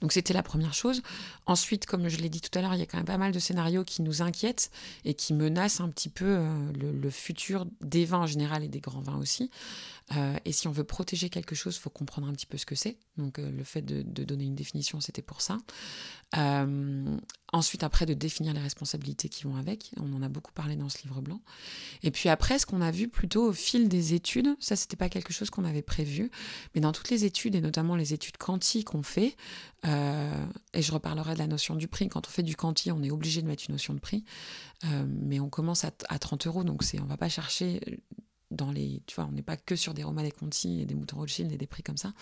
Donc 0.02 0.12
c'était 0.12 0.34
la 0.34 0.44
première 0.44 0.74
chose. 0.74 1.02
Ensuite, 1.46 1.86
comme 1.86 2.08
je 2.08 2.18
l'ai 2.18 2.30
dit 2.30 2.42
tout 2.42 2.58
à 2.58 2.62
l'heure, 2.62 2.74
il 2.74 2.80
y 2.80 2.84
a 2.84 2.86
quand 2.86 2.98
même 2.98 3.06
pas 3.06 3.18
mal 3.18 3.32
de 3.32 3.40
scénarios 3.40 3.84
qui 3.84 4.02
nous 4.02 4.22
inquiètent 4.22 4.72
et 5.04 5.14
qui 5.14 5.34
menacent 5.34 5.82
un 5.82 5.90
petit 5.90 6.10
peu 6.10 6.26
euh, 6.26 6.72
le, 6.74 7.10
futur 7.10 7.66
des 7.82 8.06
vins 8.06 8.20
en 8.20 8.28
général 8.28 8.64
et 8.64 8.68
des 8.68 8.80
grands 8.80 9.02
vins 9.02 9.18
aussi. 9.18 9.50
Euh, 10.16 10.38
et 10.46 10.52
si 10.52 10.68
on 10.68 10.72
veut 10.72 10.84
protéger 10.84 11.30
quelque 11.30 11.56
chose, 11.56 11.76
il 11.78 11.80
faut 11.80 11.90
comprendre 11.90 12.28
un 12.28 12.34
petit 12.34 12.46
peu 12.46 12.58
ce 12.58 12.66
que 12.66 12.76
c'est. 12.76 12.98
Donc 13.18 13.40
euh, 13.40 13.50
le 13.50 13.64
fait 13.64 13.82
de, 13.82 14.02
donner 14.24 14.46
une 14.46 14.56
définition, 14.56 15.00
c'était 15.00 15.22
pour 15.22 15.42
ça. 15.42 15.58
ensuite, 17.54 17.84
après, 17.84 18.06
de 18.06 18.14
définir 18.14 18.54
les 18.54 18.60
responsabilités 18.60 19.30
qui 19.30 19.44
vont 19.44 19.56
avec. 19.56 19.92
On 19.98 20.12
en 20.14 20.22
a 20.22 20.30
beaucoup 20.30 20.52
parlé 20.52 20.76
dans 20.76 20.90
ce 20.90 21.02
livre 21.04 21.22
blanc. 21.22 21.42
Et 22.04 22.12
puis 22.12 22.30
après, 22.30 22.60
ce 22.60 22.66
qu'on 22.66 22.82
a 22.82 22.92
vu 22.92 23.08
plutôt 23.08 23.50
au 23.50 23.54
fil 23.54 23.88
des 23.88 24.14
études, 24.14 24.56
ça, 24.60 24.76
c'était 24.76 24.98
pas 24.98 25.10
quelque 25.10 25.32
chose 25.32 25.50
qu'on 25.50 25.64
avait 25.64 25.82
prévu, 25.82 26.30
mais 26.74 26.82
dans 26.82 26.92
toutes 26.92 27.10
les 27.10 27.24
études, 27.24 27.56
et 27.56 27.62
notamment 27.62 27.96
les 27.96 28.14
études 28.14 28.38
quantiques 28.38 28.88
qu'on 28.88 29.04
fait, 29.04 29.36
euh, 29.86 30.46
et 30.74 30.82
je 30.82 30.92
reparlerai 30.92 31.34
de 31.34 31.40
la 31.40 31.48
notion 31.48 31.76
du 31.76 31.88
prix. 31.88 32.08
Quand 32.10 32.28
on 32.28 32.30
fait 32.30 32.44
du 32.44 32.56
quanti, 32.56 32.92
on 32.92 33.04
est 33.04 33.12
obligé 33.12 33.42
de 33.42 33.48
mettre 33.48 33.66
une 33.68 33.74
notion 33.74 33.94
de 33.94 34.00
prix. 34.00 34.24
Euh, 34.86 35.06
mais 35.08 35.40
on 35.40 35.50
commence 35.50 35.86
à, 35.86 35.92
à 36.10 36.20
30 36.20 36.48
euros, 36.48 36.64
donc 36.64 36.84
on 37.00 37.04
ne 37.04 37.10
va 37.10 37.18
pas 37.18 37.30
chercher 37.30 37.80
dans 38.52 38.72
les, 38.72 39.02
tu 39.08 39.16
vois, 39.16 39.26
on 39.26 39.32
n'est 39.32 39.42
pas 39.42 39.58
que 39.58 39.76
sur 39.76 39.94
des 39.94 40.04
Roma 40.04 40.22
des 40.22 40.32
Conti 40.32 40.82
et 40.82 40.86
des 40.86 40.96
moutons 40.96 41.18
Rothschild 41.18 41.52
et 41.52 41.58
des 41.58 41.68
prix 41.68 41.84
comme 41.84 41.98
ça. 41.98 42.14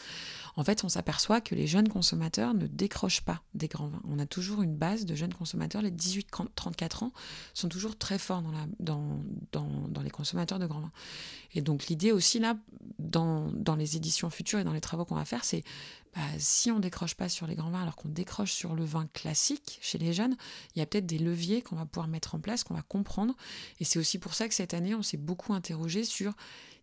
En 0.56 0.64
fait, 0.64 0.84
on 0.84 0.90
s'aperçoit 0.90 1.42
que 1.42 1.54
les 1.54 1.68
jeunes 1.68 1.90
consommateurs 1.90 2.54
ne 2.54 2.66
décrochent 2.68 3.22
pas 3.22 3.42
des 3.54 3.68
grands 3.68 3.88
vins. 3.88 4.02
On 4.08 4.20
a 4.20 4.26
toujours 4.26 4.62
une 4.62 4.76
base 4.76 5.06
de 5.06 5.16
jeunes 5.16 5.34
consommateurs. 5.34 5.82
Les 5.82 5.92
18-34 5.92 7.06
ans 7.06 7.14
sont 7.54 7.70
toujours 7.70 7.98
très 7.98 8.18
forts 8.18 8.44
dans, 8.80 9.22
les 10.04 10.10
consommateurs 10.10 10.60
de 10.60 10.66
grands 10.66 10.82
vins. 10.82 10.92
Et 11.54 11.62
donc, 11.62 11.88
l'idée 11.88 12.12
aussi, 12.12 12.40
là, 12.40 12.58
dans 13.00 13.76
les 13.78 13.98
éditions 13.98 14.30
futures 14.30 14.60
et 14.60 14.64
dans 14.64 14.74
les 14.74 14.82
travaux 14.82 15.06
qu'on 15.06 15.16
va 15.16 15.26
faire, 15.26 15.44
c'est 15.44 15.64
bah, 16.16 16.22
si 16.38 16.70
on 16.72 16.80
décroche 16.80 17.16
pas 17.16 17.30
sur 17.30 17.48
les 17.48 17.56
grands 17.56 17.72
vins 17.72 17.82
alors 17.82 17.96
qu'on 17.96 18.10
décroche 18.10 18.52
sur 18.52 18.76
le 18.76 18.84
vin 18.84 19.08
classique 19.14 19.80
chez 19.82 19.98
les 19.98 20.14
jeunes, 20.14 20.36
il 20.76 20.80
y 20.80 20.82
a 20.82 20.86
peut-être 20.86 21.06
des 21.06 21.18
leviers 21.18 21.62
qu'on 21.62 21.76
va 21.76 21.86
pouvoir 21.86 22.08
mettre 22.08 22.36
en 22.36 22.40
place, 22.40 22.64
qu'on 22.64 22.76
va 22.76 22.84
comprendre. 22.84 23.36
Et 23.80 23.86
c'est 23.86 24.00
aussi 24.00 24.20
pour 24.20 24.34
ça 24.34 24.48
que 24.48 24.54
cette 24.54 24.74
année, 24.74 24.94
on 24.94 25.02
s'est 25.02 25.18
beaucoup 25.18 25.54
interrogé 25.54 26.04
sur 26.04 26.34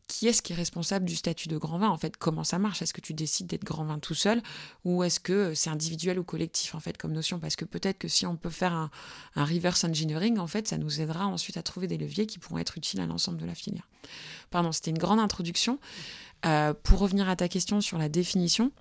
qui 0.08 0.26
est-ce 0.26 0.42
qui 0.42 0.52
est 0.52 0.56
responsable 0.56 1.04
du 1.04 1.14
statut 1.14 1.46
de 1.46 1.56
grand 1.56 1.78
vin 1.78 1.88
En 1.88 1.96
fait, 1.96 2.16
comment 2.16 2.42
ça 2.42 2.58
marche? 2.58 2.82
Est-ce 2.82 2.92
que 2.92 3.00
tu 3.00 3.14
décides 3.14 3.46
d'être 3.46 3.62
grand 3.62 3.84
vin 3.84 4.00
tout 4.00 4.14
seul 4.14 4.42
ou 4.84 5.04
est-ce 5.04 5.20
que 5.20 5.54
c'est 5.54 5.70
individuel 5.70 6.18
ou 6.18 6.24
collectif 6.24 6.74
en 6.74 6.80
fait 6.80 6.98
comme 6.98 7.12
notion? 7.12 7.38
Parce 7.38 7.54
que 7.54 7.64
peut-être 7.64 7.98
que 7.98 8.08
si 8.08 8.26
on 8.26 8.36
peut 8.36 8.50
faire 8.50 8.72
un, 8.72 8.90
reverse 9.36 9.84
engineering, 9.84 10.38
en 10.38 10.48
fait, 10.48 10.66
ça 10.66 10.78
nous 10.78 11.00
aidera 11.00 11.26
ensuite 11.26 11.56
à 11.56 11.62
trouver 11.62 11.86
des 11.86 11.96
leviers 11.96 12.26
qui 12.26 12.40
pourront 12.40 12.58
être 12.58 12.76
utiles 12.76 13.00
à 13.00 13.06
l'ensemble 13.06 13.38
de 13.38 13.46
la 13.46 13.54
filière. 13.54 13.86
Pardon, 14.50 14.72
c'était 14.72 14.90
une 14.90 14.98
grande 14.98 15.20
introduction. 15.20 15.78
Euh, 16.44 16.74
pour 16.74 16.98
revenir 16.98 17.28
à 17.28 17.36
ta 17.36 17.48
question 17.48 17.80
sur 17.80 17.96
la 17.96 18.08
définition, 18.08 18.72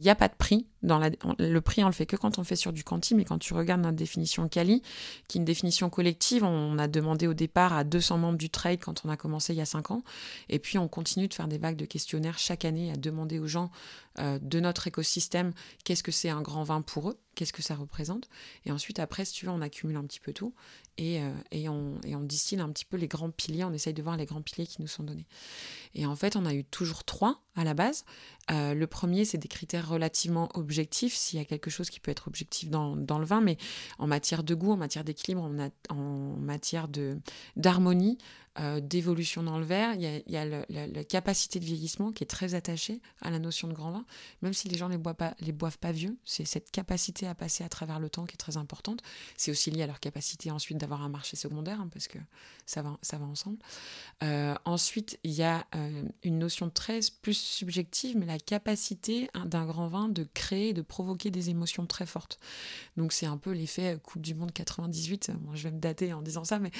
il 0.00 0.04
n'y 0.04 0.10
a 0.10 0.14
pas 0.14 0.28
de 0.28 0.34
prix. 0.34 0.66
Dans 0.82 1.00
le 1.00 1.60
prix, 1.60 1.82
on 1.82 1.88
le 1.88 1.92
fait 1.92 2.06
que 2.06 2.14
quand 2.14 2.38
on 2.38 2.44
fait 2.44 2.54
sur 2.56 2.72
du 2.72 2.84
quanti, 2.84 3.16
mais 3.16 3.24
quand 3.24 3.38
tu 3.38 3.52
regardes 3.52 3.80
notre 3.80 3.96
définition 3.96 4.48
Cali, 4.48 4.82
qui 5.26 5.38
est 5.38 5.40
une 5.40 5.44
définition 5.44 5.90
collective, 5.90 6.44
on 6.44 6.78
a 6.78 6.86
demandé 6.86 7.26
au 7.26 7.34
départ 7.34 7.72
à 7.72 7.82
200 7.82 8.18
membres 8.18 8.38
du 8.38 8.48
trade 8.48 8.78
quand 8.80 9.04
on 9.04 9.08
a 9.08 9.16
commencé 9.16 9.54
il 9.54 9.56
y 9.56 9.60
a 9.60 9.66
5 9.66 9.90
ans. 9.90 10.02
Et 10.48 10.60
puis 10.60 10.78
on 10.78 10.86
continue 10.86 11.26
de 11.26 11.34
faire 11.34 11.48
des 11.48 11.58
vagues 11.58 11.76
de 11.76 11.84
questionnaires 11.84 12.38
chaque 12.38 12.64
année 12.64 12.92
à 12.92 12.96
demander 12.96 13.40
aux 13.40 13.48
gens 13.48 13.70
euh, 14.18 14.38
de 14.40 14.60
notre 14.60 14.86
écosystème 14.86 15.52
qu'est-ce 15.84 16.02
que 16.02 16.12
c'est 16.12 16.28
un 16.28 16.42
grand 16.42 16.64
vin 16.64 16.82
pour 16.82 17.10
eux, 17.10 17.18
qu'est-ce 17.34 17.52
que 17.52 17.62
ça 17.62 17.74
représente. 17.74 18.28
Et 18.64 18.72
ensuite, 18.72 18.98
après, 18.98 19.24
si 19.24 19.32
tu 19.32 19.46
veux, 19.46 19.52
on 19.52 19.60
accumule 19.60 19.96
un 19.96 20.04
petit 20.04 20.20
peu 20.20 20.32
tout 20.32 20.54
et, 20.96 21.22
euh, 21.22 21.30
et, 21.52 21.68
on, 21.68 22.00
et 22.04 22.16
on 22.16 22.22
distille 22.22 22.60
un 22.60 22.68
petit 22.70 22.84
peu 22.84 22.96
les 22.96 23.06
grands 23.06 23.30
piliers, 23.30 23.64
on 23.64 23.72
essaye 23.72 23.94
de 23.94 24.02
voir 24.02 24.16
les 24.16 24.26
grands 24.26 24.42
piliers 24.42 24.66
qui 24.66 24.82
nous 24.82 24.88
sont 24.88 25.04
donnés. 25.04 25.26
Et 25.94 26.04
en 26.06 26.16
fait, 26.16 26.34
on 26.36 26.44
a 26.44 26.54
eu 26.54 26.64
toujours 26.64 27.04
trois 27.04 27.40
à 27.54 27.64
la 27.64 27.74
base. 27.74 28.04
Euh, 28.50 28.74
le 28.74 28.86
premier, 28.86 29.24
c'est 29.24 29.38
des 29.38 29.48
critères 29.48 29.88
relativement 29.88 30.48
objectifs, 30.54 31.14
s'il 31.14 31.38
y 31.38 31.42
a 31.42 31.44
quelque 31.44 31.70
chose 31.70 31.90
qui 31.90 32.00
peut 32.00 32.10
être 32.10 32.26
objectif 32.26 32.70
dans, 32.70 32.96
dans, 32.96 33.18
le 33.18 33.24
vin, 33.24 33.40
mais 33.40 33.56
en 33.98 34.06
matière 34.06 34.42
de 34.42 34.54
goût, 34.54 34.72
en 34.72 34.76
matière 34.76 35.04
d'équilibre, 35.04 35.42
en, 35.42 35.70
en, 35.94 36.36
matière 36.36 36.88
d'harmonie, 37.56 38.18
euh, 38.58 38.80
d'évolution 38.80 39.42
dans 39.42 39.58
le 39.58 39.64
verre. 39.64 39.94
Il 39.94 40.22
y 40.26 40.36
a, 40.36 40.44
la 40.44 41.04
capacité 41.04 41.60
de 41.60 41.64
vieillissement 41.64 42.12
qui 42.12 42.24
est 42.24 42.26
très 42.26 42.54
attachée 42.54 43.00
à 43.20 43.30
la 43.30 43.38
notion 43.38 43.68
de 43.68 43.72
grand 43.72 43.92
vin, 43.92 44.04
même 44.42 44.52
si 44.52 44.68
les 44.68 44.76
gens 44.76 44.88
ne 44.88 44.94
les, 44.94 44.98
boivent 44.98 45.14
pas, 45.14 45.34
boivent 45.54 45.78
pas 45.78 45.92
vieux. 45.92 46.16
C'est 46.24 46.44
cette 46.44 46.70
capacité 46.70 47.26
à 47.26 47.34
passer 47.34 47.62
à 47.62 47.68
travers 47.68 48.00
le 48.00 48.10
temps 48.10 48.26
qui 48.26 48.34
est 48.34 48.38
très 48.38 48.56
importante. 48.56 49.00
C'est 49.36 49.50
aussi 49.50 49.70
lié 49.70 49.82
à 49.82 49.86
leur 49.86 50.00
capacité 50.00 50.50
ensuite 50.50 50.78
d'avoir 50.78 51.02
un 51.02 51.08
marché 51.08 51.36
secondaire, 51.36 51.80
hein, 51.80 51.88
parce 51.92 52.08
que 52.08 52.18
ça 52.66 52.82
va, 52.82 52.98
ça 53.02 53.18
va 53.18 53.26
ensemble. 53.26 53.58
Euh, 54.22 54.54
ensuite, 54.64 55.18
il 55.24 55.32
y 55.32 55.42
a 55.42 55.66
euh, 55.74 56.02
une 56.22 56.38
notion 56.38 56.68
très 56.70 57.00
plus 57.22 57.38
subjective, 57.38 58.16
mais 58.16 58.26
la 58.26 58.38
capacité 58.38 59.30
hein, 59.34 59.46
d'un 59.46 59.66
grand 59.66 59.88
vin 59.88 60.08
de 60.08 60.26
créer, 60.34 60.72
de 60.72 60.82
provoquer 60.82 61.30
des 61.30 61.50
émotions 61.50 61.86
très 61.86 62.06
fortes. 62.06 62.38
Donc 62.96 63.12
c'est 63.12 63.26
un 63.26 63.36
peu 63.36 63.52
l'effet 63.52 63.98
Coupe 64.02 64.22
du 64.22 64.34
Monde 64.34 64.52
98, 64.52 65.30
moi 65.44 65.54
je 65.54 65.62
vais 65.62 65.70
me 65.70 65.78
dater 65.78 66.12
en 66.12 66.22
disant 66.22 66.44
ça, 66.44 66.58
mais 66.58 66.70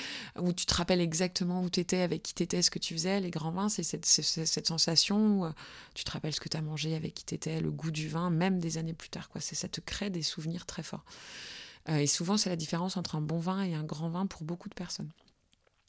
où 0.40 0.52
tu 0.52 0.66
te 0.66 0.74
rappelles 0.74 1.00
exactement 1.00 1.62
où 1.68 1.70
tu 1.70 1.80
étais, 1.80 2.00
avec 2.00 2.22
qui 2.22 2.34
tu 2.34 2.42
étais, 2.42 2.62
ce 2.62 2.70
que 2.70 2.78
tu 2.78 2.94
faisais. 2.94 3.20
Les 3.20 3.30
grands 3.30 3.52
vins, 3.52 3.68
c'est 3.68 3.82
cette, 3.82 4.66
sensation 4.66 5.40
où 5.40 5.44
euh, 5.44 5.52
tu 5.94 6.02
te 6.02 6.10
rappelles 6.10 6.34
ce 6.34 6.40
que 6.40 6.48
tu 6.48 6.56
as 6.56 6.62
mangé, 6.62 6.96
avec 6.96 7.14
qui 7.14 7.24
tu 7.24 7.34
étais, 7.34 7.60
le 7.60 7.70
goût 7.70 7.90
du 7.90 8.08
vin, 8.08 8.30
même 8.30 8.58
des 8.58 8.78
années 8.78 8.94
plus 8.94 9.10
tard. 9.10 9.28
Quoi. 9.28 9.40
Ça 9.40 9.68
te 9.68 9.80
crée 9.80 10.10
des 10.10 10.22
souvenirs 10.22 10.66
très 10.66 10.82
forts. 10.82 11.04
Euh, 11.88 11.98
et 11.98 12.06
souvent, 12.06 12.36
c'est 12.36 12.50
la 12.50 12.56
différence 12.56 12.96
entre 12.96 13.16
un 13.16 13.20
bon 13.20 13.38
vin 13.38 13.62
et 13.62 13.74
un 13.74 13.84
grand 13.84 14.08
vin 14.08 14.26
pour 14.26 14.42
beaucoup 14.42 14.68
de 14.68 14.74
personnes. 14.74 15.10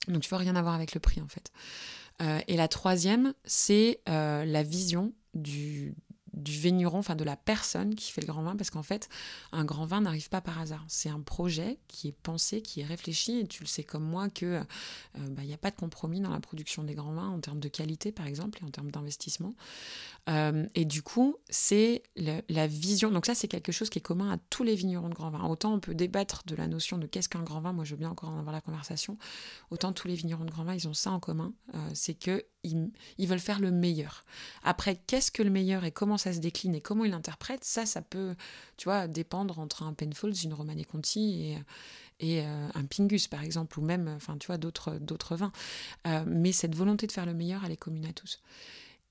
Donc 0.07 0.21
tu 0.21 0.29
vois 0.29 0.38
rien 0.38 0.55
à 0.55 0.62
voir 0.62 0.75
avec 0.75 0.93
le 0.93 1.00
prix 1.00 1.21
en 1.21 1.27
fait. 1.27 1.51
et 2.48 2.55
la 2.55 2.67
troisième, 2.69 3.33
c'est 3.43 4.00
la 4.07 4.63
vision 4.63 5.13
du, 5.33 5.93
du 6.39 6.51
vigneron, 6.51 7.00
enfin 7.00 7.15
de 7.15 7.24
la 7.24 7.36
personne 7.36 7.96
qui 7.96 8.12
fait 8.12 8.22
le 8.22 8.27
grand 8.27 8.43
vin, 8.43 8.55
parce 8.55 8.69
qu'en 8.69 8.84
fait, 8.84 9.10
un 9.51 9.65
grand 9.65 9.86
vin 9.86 10.01
n'arrive 10.01 10.29
pas 10.29 10.41
par 10.41 10.60
hasard. 10.60 10.84
C'est 10.88 11.10
un 11.10 11.22
projet 11.22 11.79
qui 11.88 12.10
est 12.10 12.15
pensé, 12.24 12.62
qui 12.62 12.81
est 12.81 12.86
réfléchi, 12.86 13.39
et 13.39 13.48
tu 13.48 13.63
le 13.63 13.67
sais 13.67 13.84
comme 13.84 14.03
moi 14.03 14.29
que 14.29 14.46
euh, 14.46 14.63
bah, 15.29 15.43
il 15.43 15.48
n'y 15.48 15.53
a 15.53 15.58
pas 15.58 15.72
de 15.72 15.75
compromis 15.75 16.19
dans 16.19 16.31
la 16.31 16.39
production 16.39 16.84
des 16.84 16.96
grands 16.96 17.13
vins 17.13 17.29
en 17.29 17.39
termes 17.39 17.60
de 17.60 17.69
qualité, 17.69 18.12
par 18.12 18.27
exemple, 18.27 18.60
et 18.62 18.65
en 18.65 18.72
termes 18.72 18.91
d'investissement. 18.91 19.53
Euh, 20.29 20.65
et 20.75 20.86
du 20.86 21.01
coup, 21.01 21.36
c'est 21.50 22.03
la 22.15 22.67
vision. 22.67 23.12
Donc 23.12 23.25
ça, 23.25 23.36
c'est 23.36 23.48
quelque 23.48 23.72
chose 23.72 23.89
qui 23.89 24.00
est 24.00 24.01
commun 24.01 24.31
à 24.31 24.38
tous 24.50 24.63
les 24.63 24.75
vignerons 24.75 25.10
de 25.10 25.15
grand 25.15 25.29
vin. 25.29 25.43
Autant 25.46 25.74
on 25.74 25.79
peut 25.79 25.96
débattre 25.96 26.43
de 26.46 26.55
la 26.55 26.67
notion 26.67 26.98
de 26.98 27.08
qu'est-ce 27.08 27.29
qu'un 27.29 27.43
grand 27.43 27.62
vin. 27.62 27.74
Moi, 27.74 27.86
je 27.86 27.91
veux 27.91 27.98
bien 27.98 28.10
encore 28.10 28.29
en 28.29 28.39
avoir 28.39 28.53
la 28.53 28.62
conversation. 28.62 29.17
Autant 29.72 29.93
tous 29.93 30.08
les 30.08 30.15
vignerons 30.15 30.46
de 30.46 30.51
grand 30.51 30.63
vin, 30.63 30.75
ils 30.75 30.88
ont 30.88 30.93
ça 30.93 31.12
en 31.12 31.19
commun, 31.19 31.53
euh, 31.74 31.89
c'est 31.93 32.13
que 32.13 32.46
ils, 32.63 33.27
veulent 33.27 33.39
faire 33.39 33.60
le 33.60 33.72
meilleur. 33.72 34.25
Après, 34.63 34.98
qu'est-ce 35.08 35.31
que 35.31 35.43
le 35.43 35.50
meilleur 35.50 35.86
et 35.86 35.91
comment 35.91 36.17
ça 36.17 36.28
se 36.33 36.39
décline 36.39 36.75
et 36.75 36.81
comment 36.81 37.05
ils 37.05 37.12
l'interprètent, 37.12 37.63
ça, 37.63 37.86
ça 37.86 38.01
peut, 38.01 38.36
tu 38.77 38.86
vois, 38.86 39.07
dépendre 39.07 39.59
entre 39.59 39.83
un 39.83 39.93
Penfolds, 39.93 40.36
une 40.43 40.53
Romanée 40.53 40.86
Conti 40.86 41.43
et, 41.43 41.57
et 42.19 42.41
euh, 42.41 42.67
un 42.74 42.86
Pingus, 42.86 43.27
par 43.27 43.43
exemple, 43.43 43.79
ou 43.79 43.81
même, 43.81 44.07
enfin, 44.15 44.38
tu 44.38 44.48
vois, 44.48 44.57
d'autres, 44.57 44.98
d'autres 45.00 45.36
vins. 45.36 45.51
Euh, 46.07 46.24
mais 46.27 46.51
cette 46.51 46.75
volonté 46.75 47.07
de 47.07 47.12
faire 47.12 47.25
le 47.25 47.33
meilleur, 47.33 47.63
elle 47.65 47.71
est 47.71 47.77
commune 47.77 48.05
à 48.05 48.13
tous. 48.13 48.41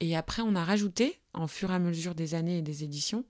Et 0.01 0.17
après, 0.17 0.43
on 0.43 0.55
a 0.55 0.65
rajouté, 0.65 1.19
en 1.33 1.47
fur 1.47 1.71
et 1.71 1.75
à 1.75 1.79
mesure 1.79 2.15
des 2.15 2.35
années 2.35 2.59
et 2.59 2.63
des 2.63 2.85
éditions, 2.85 3.25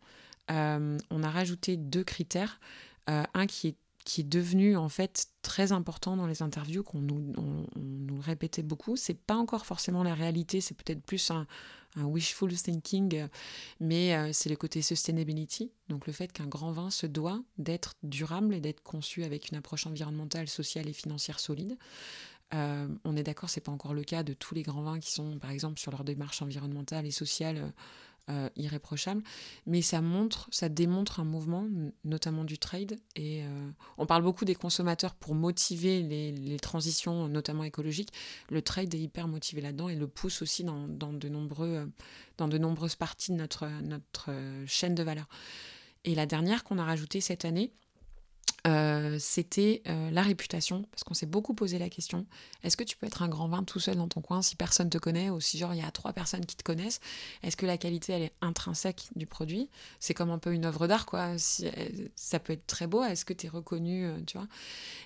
euh, 0.50 0.98
on 1.10 1.22
a 1.22 1.30
rajouté 1.30 1.76
deux 1.76 2.04
critères. 2.04 2.60
un 3.06 3.46
qui 3.46 3.68
est 3.68 3.76
qui 4.08 4.22
est 4.22 4.24
devenu 4.24 4.74
en 4.74 4.88
fait 4.88 5.26
très 5.42 5.70
important 5.70 6.16
dans 6.16 6.26
les 6.26 6.40
interviews 6.40 6.82
qu'on 6.82 7.00
nous, 7.02 7.34
répétait 8.20 8.62
beaucoup. 8.62 8.96
C'est 8.96 9.12
pas 9.12 9.36
encore 9.36 9.66
forcément 9.66 10.02
la 10.02 10.14
réalité, 10.14 10.62
c'est 10.62 10.74
peut-être 10.74 11.02
plus 11.02 11.30
un, 11.30 11.46
wishful 11.96 12.50
thinking, 12.54 13.26
mais 13.80 14.14
euh, 14.14 14.30
c'est 14.32 14.48
le 14.48 14.56
côté 14.56 14.80
sustainability, 14.80 15.70
donc 15.88 16.06
le 16.06 16.12
fait 16.12 16.32
qu'un 16.32 16.46
grand 16.46 16.72
vin 16.72 16.90
se 16.90 17.06
doit 17.06 17.42
d'être 17.58 17.96
durable 18.02 18.54
et 18.54 18.60
d'être 18.60 18.82
conçu 18.82 19.24
avec 19.24 19.50
une 19.50 19.58
approche 19.58 19.86
environnementale, 19.86 20.48
sociale 20.48 20.88
et 20.88 20.92
financière 20.94 21.38
solide. 21.38 21.76
Euh, 22.54 22.88
on 23.04 23.14
est 23.14 23.22
d'accord, 23.22 23.50
c'est 23.50 23.60
pas 23.60 23.72
encore 23.72 23.94
le 23.94 24.04
cas 24.04 24.22
de 24.22 24.32
tous 24.32 24.54
les 24.54 24.62
grands 24.62 24.82
vins 24.82 25.00
qui 25.00 25.12
sont, 25.12 25.38
par 25.38 25.50
exemple, 25.50 25.78
sur 25.78 25.90
leur 25.90 26.04
démarche 26.04 26.40
environnementale 26.40 27.04
et 27.04 27.10
sociale 27.10 27.74
euh, 28.30 28.50
irréprochable, 28.56 29.22
mais 29.66 29.80
ça 29.80 30.02
montre, 30.02 30.48
ça 30.52 30.68
démontre 30.68 31.20
un 31.20 31.24
mouvement, 31.24 31.66
notamment 32.04 32.44
du 32.44 32.58
trade. 32.58 32.98
Et 33.16 33.42
euh, 33.42 33.70
on 33.96 34.04
parle 34.04 34.22
beaucoup 34.22 34.44
des 34.44 34.54
consommateurs 34.54 35.14
pour 35.14 35.34
motiver 35.34 36.02
les, 36.02 36.58
transitions, 36.58 37.28
notamment 37.28 37.64
écologiques. 37.64 38.12
Le 38.50 38.60
trade 38.60 38.94
est 38.94 39.00
hyper 39.00 39.28
motivé 39.28 39.62
là-dedans 39.62 39.88
et 39.88 39.96
le 39.96 40.06
pousse 40.06 40.42
aussi 40.42 40.62
dans, 40.62 40.86
de, 40.86 41.28
nombreux, 41.28 41.68
euh, 41.68 41.86
dans 42.36 42.48
de 42.48 42.58
nombreuses 42.58 42.96
parties 42.96 43.32
de 43.32 43.36
notre, 43.36 43.66
notre 43.82 44.30
chaîne 44.66 44.94
de 44.94 45.02
valeur. 45.02 45.26
Et 46.04 46.14
la 46.14 46.26
dernière 46.26 46.64
qu'on 46.64 46.78
a 46.78 46.84
rajoutée 46.84 47.22
cette 47.22 47.44
année, 47.46 47.72
euh, 48.68 49.16
c'était 49.18 49.82
euh, 49.88 50.10
la 50.10 50.22
réputation, 50.22 50.82
parce 50.90 51.02
qu'on 51.02 51.14
s'est 51.14 51.26
beaucoup 51.26 51.54
posé 51.54 51.78
la 51.78 51.88
question, 51.88 52.26
est-ce 52.62 52.76
que 52.76 52.84
tu 52.84 52.96
peux 52.96 53.06
être 53.06 53.22
un 53.22 53.28
grand 53.28 53.48
vin 53.48 53.64
tout 53.64 53.80
seul 53.80 53.96
dans 53.96 54.08
ton 54.08 54.20
coin 54.20 54.42
si 54.42 54.56
personne 54.56 54.90
te 54.90 54.98
connaît, 54.98 55.30
ou 55.30 55.40
si 55.40 55.58
genre 55.58 55.74
il 55.74 55.80
y 55.80 55.84
a 55.84 55.90
trois 55.90 56.12
personnes 56.12 56.44
qui 56.44 56.56
te 56.56 56.62
connaissent 56.62 57.00
Est-ce 57.42 57.56
que 57.56 57.66
la 57.66 57.78
qualité, 57.78 58.12
elle 58.12 58.22
est 58.22 58.34
intrinsèque 58.40 59.08
du 59.16 59.26
produit? 59.26 59.70
C'est 60.00 60.14
comme 60.14 60.30
un 60.30 60.38
peu 60.38 60.52
une 60.52 60.66
œuvre 60.66 60.86
d'art, 60.86 61.06
quoi. 61.06 61.38
Si, 61.38 61.66
euh, 61.66 61.70
ça 62.14 62.38
peut 62.38 62.52
être 62.52 62.66
très 62.66 62.86
beau, 62.86 63.02
est-ce 63.02 63.24
que 63.24 63.32
tu 63.32 63.46
es 63.46 63.48
reconnu, 63.48 64.06
tu 64.26 64.36
vois? 64.36 64.48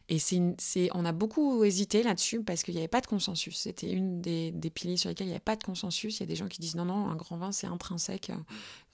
Et 0.08 0.18
c'est, 0.18 0.90
on 0.94 1.04
a 1.04 1.12
beaucoup 1.12 1.62
hésité 1.64 2.02
là-dessus, 2.02 2.42
parce 2.42 2.62
qu'il 2.62 2.74
n'y 2.74 2.80
avait 2.80 2.88
pas 2.88 3.00
de 3.00 3.06
consensus. 3.06 3.56
C'était 3.56 3.92
une 3.92 4.20
des, 4.20 4.50
des 4.50 4.70
piliers 4.70 4.96
sur 4.96 5.08
lesquels 5.08 5.26
il 5.26 5.30
n'y 5.30 5.36
avait 5.36 5.40
pas 5.40 5.56
de 5.56 5.62
consensus. 5.62 6.18
Il 6.18 6.20
y 6.20 6.24
a 6.24 6.26
des 6.26 6.36
gens 6.36 6.48
qui 6.48 6.60
disent 6.60 6.74
non, 6.74 6.86
non, 6.86 7.08
un 7.08 7.16
grand 7.16 7.36
vin, 7.36 7.52
c'est 7.52 7.68
intrinsèque, 7.68 8.32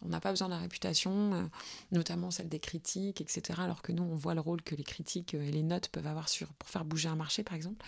on 0.03 0.09
n'a 0.09 0.21
pas 0.21 0.31
besoin 0.31 0.49
de 0.49 0.53
la 0.53 0.61
réputation, 0.61 1.51
notamment 1.91 2.31
celle 2.31 2.49
des 2.49 2.61
critiques, 2.61 3.21
etc. 3.21 3.61
Alors 3.63 3.83
que 3.83 3.93
nous, 3.93 4.05
on 4.05 4.15
voit 4.15 4.35
le 4.35 4.41
rôle 4.41 4.58
que 4.63 4.75
les 4.75 4.85
critiques 4.85 5.35
euh, 5.35 5.43
et 5.43 5.51
les 5.51 5.63
notes 5.63 5.89
peuvent 5.89 6.07
avoir 6.07 6.29
sur, 6.29 6.49
pour 6.55 6.69
faire 6.69 6.85
bouger 6.85 7.09
un 7.09 7.17
marché, 7.17 7.43
par 7.43 7.55
exemple. 7.55 7.85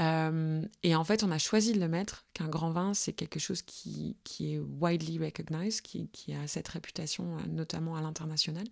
Euh, 0.00 0.62
et 0.82 0.96
en 0.96 1.04
fait, 1.04 1.22
on 1.22 1.30
a 1.30 1.38
choisi 1.38 1.72
de 1.72 1.80
le 1.80 1.88
mettre, 1.88 2.24
qu'un 2.34 2.48
grand 2.48 2.70
vin, 2.70 2.94
c'est 2.94 3.12
quelque 3.12 3.38
chose 3.38 3.62
qui, 3.62 4.16
est 4.40 4.58
widely 4.58 5.18
recognized, 5.18 5.82
qui, 5.82 6.08
qui 6.08 6.34
a 6.34 6.46
cette 6.46 6.68
réputation, 6.68 7.36
notamment 7.48 7.96
à 7.96 8.02
l'international. 8.02 8.64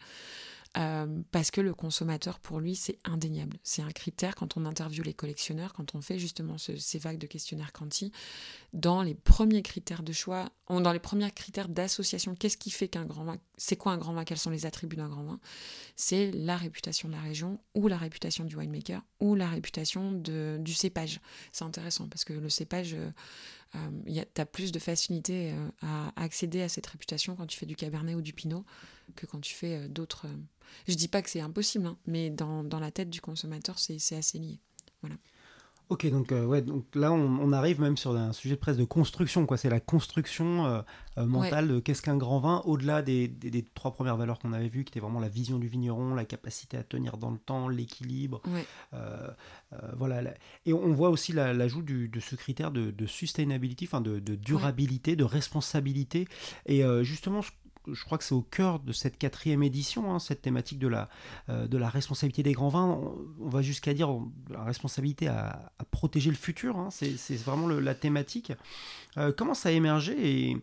Euh, 0.78 1.06
parce 1.32 1.50
que 1.50 1.60
le 1.60 1.74
consommateur, 1.74 2.38
pour 2.40 2.58
lui, 2.58 2.74
c'est 2.74 2.98
indéniable. 3.04 3.58
C'est 3.62 3.82
un 3.82 3.90
critère 3.90 4.34
quand 4.34 4.56
on 4.56 4.64
interviewe 4.64 5.02
les 5.02 5.12
collectionneurs, 5.12 5.74
quand 5.74 5.94
on 5.94 6.00
fait 6.00 6.18
justement 6.18 6.56
ces 6.58 6.98
vagues 6.98 7.18
de 7.18 7.26
questionnaires 7.26 7.72
quanti. 7.72 8.10
Dans 8.72 9.02
les 9.02 9.14
premiers 9.14 9.62
critères 9.62 10.02
de 10.02 10.12
choix, 10.12 10.50
dans 10.70 10.92
les 10.92 10.98
premiers 10.98 11.30
critères 11.30 11.68
d'association, 11.68 12.34
qu'est-ce 12.34 12.56
qui 12.56 12.70
fait 12.70 12.88
qu'un 12.88 13.04
grand 13.04 13.24
vin, 13.24 13.36
c'est 13.58 13.76
quoi 13.76 13.92
un 13.92 13.98
grand 13.98 14.14
vin, 14.14 14.24
quels 14.24 14.38
sont 14.38 14.50
les 14.50 14.64
attributs 14.64 14.96
d'un 14.96 15.08
grand 15.08 15.24
vin? 15.24 15.40
C'est 15.94 16.30
la 16.30 16.56
réputation 16.56 17.08
de 17.08 17.14
la 17.14 17.20
région, 17.20 17.60
ou 17.74 17.88
la 17.88 17.98
réputation 17.98 18.44
du 18.44 18.56
winemaker, 18.56 19.02
ou 19.20 19.34
la 19.34 19.48
réputation 19.48 20.12
du 20.12 20.74
cépage. 20.74 21.20
C'est 21.52 21.64
intéressant 21.64 22.08
parce 22.08 22.24
que 22.24 22.32
le 22.32 22.48
cépage. 22.48 22.94
Euh, 22.94 23.10
euh, 23.74 24.24
tu 24.34 24.40
as 24.40 24.46
plus 24.46 24.72
de 24.72 24.78
facilité 24.78 25.54
à 25.80 26.12
accéder 26.16 26.62
à 26.62 26.68
cette 26.68 26.86
réputation 26.86 27.36
quand 27.36 27.46
tu 27.46 27.58
fais 27.58 27.66
du 27.66 27.76
cabernet 27.76 28.14
ou 28.14 28.20
du 28.20 28.32
pinot 28.32 28.64
que 29.16 29.26
quand 29.26 29.40
tu 29.40 29.54
fais 29.54 29.88
d'autres 29.88 30.26
je 30.88 30.94
dis 30.94 31.08
pas 31.08 31.22
que 31.22 31.30
c'est 31.30 31.40
impossible, 31.40 31.86
hein, 31.86 31.98
mais 32.06 32.30
dans, 32.30 32.64
dans, 32.64 32.80
la 32.80 32.90
tête 32.90 33.10
du 33.10 33.20
consommateur, 33.20 33.78
c'est 33.78 34.16
assez 34.16 34.38
lié. 34.38 34.58
Voilà. 35.00 35.16
Ok, 35.92 36.08
donc, 36.08 36.32
euh, 36.32 36.46
ouais, 36.46 36.62
donc 36.62 36.86
là, 36.94 37.12
on, 37.12 37.52
arrive 37.52 37.78
même 37.78 37.98
sur 37.98 38.16
un 38.16 38.32
sujet 38.32 38.54
de 38.54 38.60
presse 38.60 38.78
de 38.78 38.84
construction. 38.84 39.44
quoi. 39.44 39.58
C'est 39.58 39.68
la 39.68 39.78
construction 39.78 40.64
euh, 40.64 40.80
euh, 41.18 41.26
mentale 41.26 41.68
de 41.68 41.80
qu'est-ce 41.80 42.00
qu'un 42.00 42.16
grand 42.16 42.40
vin, 42.40 42.62
au-delà 42.64 43.02
des, 43.02 43.28
des, 43.28 43.62
trois 43.62 43.92
premières 43.92 44.16
valeurs 44.16 44.38
qu'on 44.38 44.54
avait 44.54 44.70
vues, 44.70 44.84
qui 44.84 44.92
étaient 44.92 45.00
vraiment 45.00 45.20
la 45.20 45.28
vision 45.28 45.58
du 45.58 45.68
vigneron, 45.68 46.14
la 46.14 46.24
capacité 46.24 46.78
à 46.78 46.82
tenir 46.82 47.18
dans 47.18 47.30
le 47.30 47.36
temps, 47.36 47.68
l'équilibre. 47.68 48.40
voilà. 49.98 50.22
Et 50.64 50.72
on 50.72 50.94
voit 50.94 51.10
aussi 51.10 51.34
l'ajout 51.34 51.82
de 51.82 52.20
ce 52.20 52.36
critère 52.36 52.70
de, 52.70 52.90
de 52.90 53.06
sustainability, 53.06 53.84
enfin 53.84 54.00
de, 54.00 54.18
de 54.18 54.34
durabilité, 54.34 55.14
de 55.14 55.24
responsabilité. 55.24 56.26
Et 56.64 56.84
justement, 57.02 57.42
ce 57.42 57.50
je 57.86 58.04
crois 58.04 58.18
que 58.18 58.24
c'est 58.24 58.34
au 58.34 58.42
cœur 58.42 58.80
de 58.80 58.92
cette 58.92 59.18
quatrième 59.18 59.62
édition, 59.62 60.12
hein, 60.12 60.18
cette 60.18 60.42
thématique 60.42 60.78
de 60.78 60.88
la, 60.88 61.08
euh, 61.48 61.66
de 61.66 61.78
la 61.78 61.88
responsabilité 61.88 62.42
des 62.42 62.52
grands 62.52 62.68
vins. 62.68 63.00
On, 63.40 63.48
va 63.48 63.62
jusqu'à 63.62 63.94
dire 63.94 64.10
la 64.50 64.64
responsabilité 64.64 65.28
à, 65.28 65.72
protéger 65.90 66.30
le 66.30 66.36
futur. 66.36 66.78
Hein. 66.78 66.88
c'est 66.90 67.36
vraiment 67.36 67.68
la 67.68 67.94
thématique. 67.94 68.52
Euh, 69.18 69.32
comment 69.36 69.54
ça 69.54 69.68
a 69.70 69.72
émergé 69.72 70.56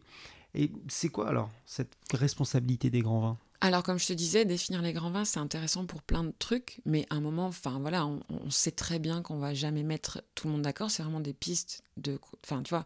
et, 0.56 0.72
c'est 0.88 1.10
quoi 1.10 1.28
alors 1.30 1.52
cette 1.68 1.96
responsabilité 2.12 2.90
des 2.90 3.02
grands 3.02 3.20
vins? 3.20 3.38
Alors, 3.62 3.84
comme 3.84 4.00
je 4.00 4.08
te 4.08 4.14
disais, 4.14 4.46
définir 4.46 4.82
les 4.82 4.94
grands 4.94 5.12
vins, 5.12 5.26
c'est 5.26 5.40
intéressant 5.40 5.86
pour 5.86 6.02
plein 6.02 6.24
de 6.24 6.34
trucs, 6.40 6.80
mais 6.86 7.06
à 7.10 7.16
un 7.16 7.20
moment, 7.20 7.46
enfin 7.48 7.78
voilà, 7.80 8.06
on, 8.06 8.22
on 8.30 8.50
sait 8.50 8.72
très 8.72 9.00
bien 9.00 9.22
qu'on 9.22 9.38
va 9.38 9.54
jamais 9.54 9.84
mettre 9.84 10.24
tout 10.34 10.48
le 10.48 10.54
monde 10.54 10.62
d'accord. 10.64 10.90
C'est 10.90 11.04
vraiment 11.04 11.20
des 11.20 11.34
pistes 11.34 11.84
de, 11.98 12.20
enfin 12.44 12.64
tu 12.64 12.70
vois, 12.70 12.86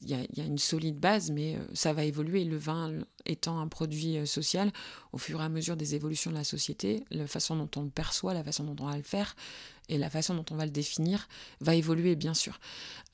il 0.00 0.10
y, 0.10 0.40
a 0.40 0.44
une 0.44 0.58
solide 0.58 0.98
base, 0.98 1.30
mais 1.30 1.56
euh, 1.56 1.60
ça 1.72 1.92
va 1.92 2.04
évoluer. 2.04 2.44
Le 2.44 2.56
vin 2.56 2.92
étant 3.24 3.58
un 3.58 3.68
produit 3.68 4.18
euh, 4.18 4.26
social, 4.26 4.70
au 5.12 5.18
fur 5.18 5.40
et 5.40 5.44
à 5.44 5.48
mesure 5.48 5.76
des 5.76 5.94
évolutions 5.94 6.30
de 6.30 6.36
la 6.36 6.44
société, 6.44 7.04
la 7.10 7.26
façon 7.26 7.56
dont 7.56 7.70
on 7.76 7.82
le 7.82 7.90
perçoit, 7.90 8.34
la 8.34 8.44
façon 8.44 8.64
dont 8.64 8.76
on 8.84 8.88
va 8.88 8.96
le 8.96 9.02
faire 9.02 9.34
et 9.88 9.98
la 9.98 10.10
façon 10.10 10.34
dont 10.34 10.44
on 10.50 10.56
va 10.56 10.64
le 10.64 10.70
définir 10.70 11.28
va 11.60 11.74
évoluer, 11.74 12.16
bien 12.16 12.34
sûr. 12.34 12.58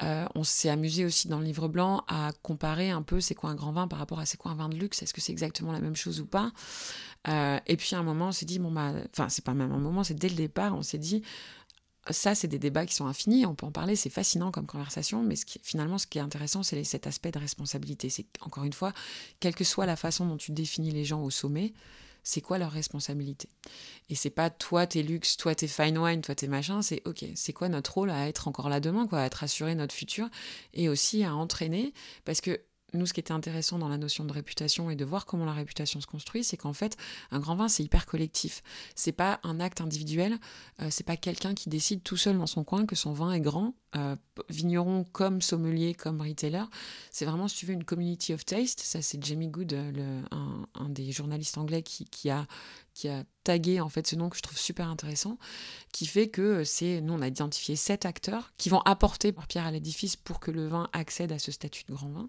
Euh, 0.03 0.27
on 0.35 0.43
s'est 0.43 0.69
amusé 0.69 1.05
aussi 1.05 1.29
dans 1.29 1.39
le 1.39 1.45
livre 1.45 1.69
blanc 1.69 2.05
à 2.09 2.33
comparer 2.43 2.91
un 2.91 3.03
peu 3.03 3.21
c'est 3.21 3.35
quoi 3.35 3.51
un 3.51 3.55
grand 3.55 3.73
vin 3.73 3.89
par 3.89 3.99
rapport 3.99 4.21
à 4.21 4.27
c'est 4.27 4.37
quoi 4.37 4.53
un 4.53 4.57
vin 4.57 4.69
de 4.69 4.77
luxe, 4.77 5.03
est-ce 5.03 5.15
que 5.15 5.21
c'est 5.21 5.33
exactement 5.33 5.73
la 5.73 5.81
même 5.81 5.97
chose 5.97 6.21
ou 6.21 6.27
pas. 6.27 6.53
et 7.27 7.77
puis 7.77 7.95
à 7.95 7.99
un 7.99 8.03
moment, 8.03 8.29
on 8.29 8.33
s'est 8.33 8.47
dit, 8.47 8.59
bon, 8.59 8.71
bah, 8.71 8.95
enfin, 9.13 9.29
c'est 9.29 9.45
pas 9.45 9.55
même 9.55 9.73
un 9.73 9.79
moment, 9.79 10.05
c'est 10.05 10.15
dès 10.15 10.29
le 10.29 10.37
départ, 10.37 10.75
on 10.75 10.83
s'est 10.83 10.99
dit, 10.99 11.23
ça, 12.09 12.35
c'est 12.35 12.49
des 12.49 12.59
débats 12.59 12.87
qui 12.87 12.95
sont 12.95 13.07
infinis, 13.07 13.45
on 13.47 13.55
peut 13.55 13.67
en 13.67 13.73
parler, 13.73 13.95
c'est 13.95 14.11
fascinant 14.11 14.51
comme 14.51 14.67
conversation, 14.67 15.23
mais 15.23 15.35
finalement, 15.63 15.99
ce 15.99 16.07
qui 16.07 16.19
est 16.19 16.23
intéressant, 16.23 16.63
c'est 16.63 16.83
cet 16.85 17.07
aspect 17.07 17.31
de 17.31 17.39
responsabilité. 17.39 18.09
C'est 18.09 18.27
encore 18.41 18.65
une 18.65 18.73
fois, 18.73 18.93
quelle 19.39 19.55
que 19.55 19.65
soit 19.65 19.87
la 19.87 19.97
façon 19.97 20.27
dont 20.27 20.39
tu 20.39 20.53
définis 20.53 20.93
les 20.93 21.05
gens 21.05 21.23
au 21.23 21.31
sommet, 21.31 21.73
c'est 22.23 22.41
quoi 22.41 22.59
leur 22.59 22.73
responsabilité? 22.73 23.49
Et 24.09 24.15
c'est 24.15 24.31
pas 24.31 24.51
toi 24.51 24.87
tes 24.87 25.03
luxe, 25.03 25.37
toi 25.37 25.55
tes 25.55 25.69
fine 25.69 25.99
wine, 25.99 26.21
toi 26.21 26.35
tes 26.35 26.49
machins, 26.49 26.83
c'est 26.83 27.03
ok, 27.07 27.25
c'est 27.35 27.53
quoi 27.53 27.69
notre 27.69 27.95
rôle 27.95 28.11
à 28.11 28.29
être 28.29 28.49
encore 28.49 28.69
là 28.69 28.81
demain, 28.81 29.07
quoi, 29.07 29.21
à 29.21 29.27
être 29.27 29.45
assurer 29.45 29.75
notre 29.75 29.95
futur 29.95 30.29
et 30.75 30.89
aussi 30.89 31.25
à 31.25 31.35
entraîner, 31.35 31.93
parce 32.25 32.41
que 32.41 32.61
nous, 32.93 33.07
ce 33.07 33.13
qui 33.13 33.21
était 33.21 33.33
intéressant 33.33 33.79
dans 33.79 33.89
la 33.89 33.99
notion 33.99 34.25
de 34.25 34.33
réputation 34.33 34.91
et 34.91 34.97
de 34.97 35.05
voir 35.05 35.27
comment 35.27 35.45
la 35.45 35.53
réputation 35.53 36.01
se 36.01 36.07
construit, 36.07 36.45
c'est 36.45 36.57
qu'en 36.57 36.73
fait, 36.73 36.97
un 37.31 37.39
grand 37.39 37.57
vin, 37.57 37.69
c'est 37.69 37.83
hyper 37.83 38.07
collectif. 38.07 38.63
C'est 38.95 39.13
pas 39.13 39.41
un 39.43 39.61
acte 39.61 39.81
individuel, 39.81 40.39
euh, 40.83 40.89
c'est 40.91 41.05
pas 41.05 41.17
quelqu'un 41.17 41.55
qui 41.55 41.69
décide 41.69 42.03
tout 42.03 42.17
seul 42.17 42.39
dans 42.39 42.47
son 42.47 42.65
coin 42.65 42.87
que 42.87 42.97
son 42.97 43.13
vin 43.13 43.33
est 43.33 43.41
grand, 43.41 43.75
euh, 43.97 44.17
vigneron 44.49 45.05
comme 45.13 45.41
sommelier, 45.43 45.95
comme 45.95 46.21
retailer. 46.21 46.65
C'est 47.11 47.25
vraiment, 47.25 47.49
si 47.49 47.57
tu 47.57 47.67
veux, 47.67 47.75
une 47.75 47.85
community 47.85 48.33
of 48.35 48.45
taste. 48.45 48.81
Ça, 48.81 49.03
c'est 49.03 49.23
Jamie 49.25 49.49
Good, 49.49 49.75
un, 50.31 50.89
des 50.89 51.13
journalistes 51.13 51.59
anglais 51.59 51.83
qui, 51.83 52.31
a 52.31 52.47
qui 53.01 53.09
a 53.09 53.25
tagué 53.45 53.81
en 53.81 53.89
fait 53.89 54.07
ce 54.07 54.15
nom 54.15 54.29
que 54.29 54.37
je 54.37 54.43
trouve 54.43 54.59
super 54.59 54.87
intéressant, 54.87 55.39
qui 55.91 56.05
fait 56.05 56.29
que 56.29 56.65
c'est, 56.65 57.01
nous 57.01 57.15
on 57.15 57.23
a 57.23 57.29
identifié 57.29 57.75
sept 57.75 58.05
acteurs 58.05 58.53
qui 58.59 58.69
vont 58.69 58.81
apporter 58.81 59.33
leur 59.33 59.47
pierre 59.47 59.65
à 59.65 59.71
l'édifice 59.71 60.17
pour 60.17 60.39
que 60.39 60.51
le 60.51 60.69
vin 60.69 60.91
accède 60.93 61.33
à 61.33 61.39
ce 61.39 61.51
statut 61.51 61.85
de 61.89 61.95
grand 61.95 62.11
vin. 62.11 62.29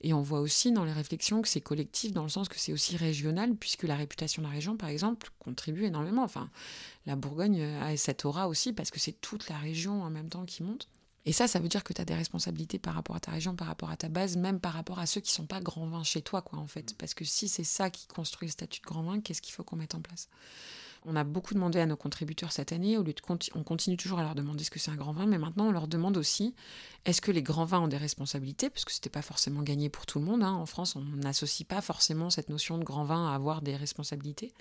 Et 0.00 0.12
on 0.12 0.20
voit 0.20 0.40
aussi 0.40 0.72
dans 0.72 0.84
les 0.84 0.92
réflexions 0.92 1.40
que 1.40 1.46
c'est 1.46 1.60
collectif 1.60 2.12
dans 2.12 2.24
le 2.24 2.28
sens 2.28 2.48
que 2.48 2.58
c'est 2.58 2.72
aussi 2.72 2.96
régional, 2.96 3.54
puisque 3.54 3.84
la 3.84 3.94
réputation 3.94 4.42
de 4.42 4.48
la 4.48 4.52
région, 4.52 4.76
par 4.76 4.88
exemple, 4.88 5.30
contribue 5.38 5.84
énormément. 5.84 6.24
Enfin, 6.24 6.50
la 7.06 7.14
Bourgogne 7.14 7.62
a 7.62 7.96
cette 7.96 8.24
aura 8.24 8.48
aussi 8.48 8.72
parce 8.72 8.90
que 8.90 8.98
c'est 8.98 9.20
toute 9.20 9.48
la 9.48 9.56
région 9.56 10.02
en 10.02 10.10
même 10.10 10.28
temps 10.28 10.44
qui 10.46 10.64
monte. 10.64 10.88
Et 11.26 11.32
ça, 11.32 11.46
ça 11.46 11.58
veut 11.58 11.68
dire 11.68 11.84
que 11.84 11.92
tu 11.92 12.00
as 12.00 12.04
des 12.04 12.14
responsabilités 12.14 12.78
par 12.78 12.94
rapport 12.94 13.16
à 13.16 13.20
ta 13.20 13.32
région, 13.32 13.54
par 13.54 13.66
rapport 13.66 13.90
à 13.90 13.96
ta 13.96 14.08
base, 14.08 14.36
même 14.36 14.60
par 14.60 14.72
rapport 14.72 14.98
à 14.98 15.06
ceux 15.06 15.20
qui 15.20 15.32
sont 15.32 15.46
pas 15.46 15.60
grands 15.60 15.86
vins 15.86 16.04
chez 16.04 16.22
toi, 16.22 16.42
quoi, 16.42 16.58
en 16.58 16.66
fait. 16.66 16.94
Parce 16.96 17.14
que 17.14 17.24
si 17.24 17.48
c'est 17.48 17.64
ça 17.64 17.90
qui 17.90 18.06
construit 18.06 18.48
le 18.48 18.52
statut 18.52 18.80
de 18.80 18.86
grand 18.86 19.02
vin, 19.02 19.20
qu'est-ce 19.20 19.42
qu'il 19.42 19.54
faut 19.54 19.64
qu'on 19.64 19.76
mette 19.76 19.94
en 19.94 20.00
place? 20.00 20.28
On 21.04 21.16
a 21.16 21.24
beaucoup 21.24 21.54
demandé 21.54 21.78
à 21.78 21.86
nos 21.86 21.96
contributeurs 21.96 22.52
cette 22.52 22.72
année, 22.72 22.98
au 22.98 23.02
lieu 23.02 23.12
de 23.12 23.22
on 23.54 23.62
continue 23.62 23.96
toujours 23.96 24.18
à 24.18 24.22
leur 24.22 24.34
demander 24.34 24.64
ce 24.64 24.70
que 24.70 24.78
c'est 24.78 24.90
un 24.90 24.96
grand 24.96 25.12
vin, 25.12 25.26
mais 25.26 25.38
maintenant 25.38 25.68
on 25.68 25.70
leur 25.70 25.86
demande 25.86 26.16
aussi 26.16 26.54
est-ce 27.04 27.20
que 27.20 27.30
les 27.30 27.42
grands 27.42 27.64
vins 27.64 27.80
ont 27.80 27.88
des 27.88 27.96
responsabilités? 27.96 28.68
Parce 28.68 28.84
que 28.84 28.90
ce 28.90 28.98
n'était 28.98 29.10
pas 29.10 29.22
forcément 29.22 29.62
gagné 29.62 29.88
pour 29.88 30.06
tout 30.06 30.18
le 30.18 30.24
monde. 30.24 30.42
Hein. 30.42 30.52
En 30.52 30.66
France, 30.66 30.96
on 30.96 31.02
n'associe 31.02 31.66
pas 31.66 31.80
forcément 31.80 32.30
cette 32.30 32.48
notion 32.48 32.78
de 32.78 32.84
grand 32.84 33.04
vin 33.04 33.30
à 33.30 33.34
avoir 33.34 33.62
des 33.62 33.76
responsabilités. 33.76 34.52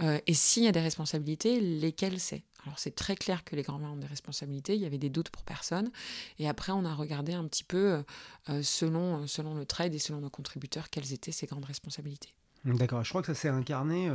Euh, 0.00 0.18
et 0.26 0.34
s'il 0.34 0.64
y 0.64 0.68
a 0.68 0.72
des 0.72 0.80
responsabilités, 0.80 1.60
lesquelles 1.60 2.18
c'est? 2.18 2.42
Alors 2.64 2.78
c'est 2.78 2.94
très 2.94 3.16
clair 3.16 3.44
que 3.44 3.56
les 3.56 3.62
grands-mères 3.62 3.92
ont 3.92 3.96
des 3.96 4.06
responsabilités, 4.06 4.74
il 4.74 4.80
y 4.80 4.86
avait 4.86 4.98
des 4.98 5.10
doutes 5.10 5.30
pour 5.30 5.42
personne. 5.42 5.90
Et 6.38 6.48
après, 6.48 6.72
on 6.72 6.84
a 6.84 6.94
regardé 6.94 7.32
un 7.32 7.44
petit 7.44 7.64
peu, 7.64 7.92
euh, 7.92 8.02
euh, 8.50 8.62
selon, 8.62 9.26
selon 9.26 9.54
le 9.54 9.66
trade 9.66 9.94
et 9.94 9.98
selon 9.98 10.20
nos 10.20 10.30
contributeurs, 10.30 10.90
quelles 10.90 11.12
étaient 11.12 11.32
ces 11.32 11.46
grandes 11.46 11.64
responsabilités. 11.64 12.34
D'accord, 12.64 13.02
je 13.02 13.08
crois 13.08 13.22
que 13.22 13.26
ça 13.26 13.34
s'est 13.34 13.48
incarné 13.48 14.08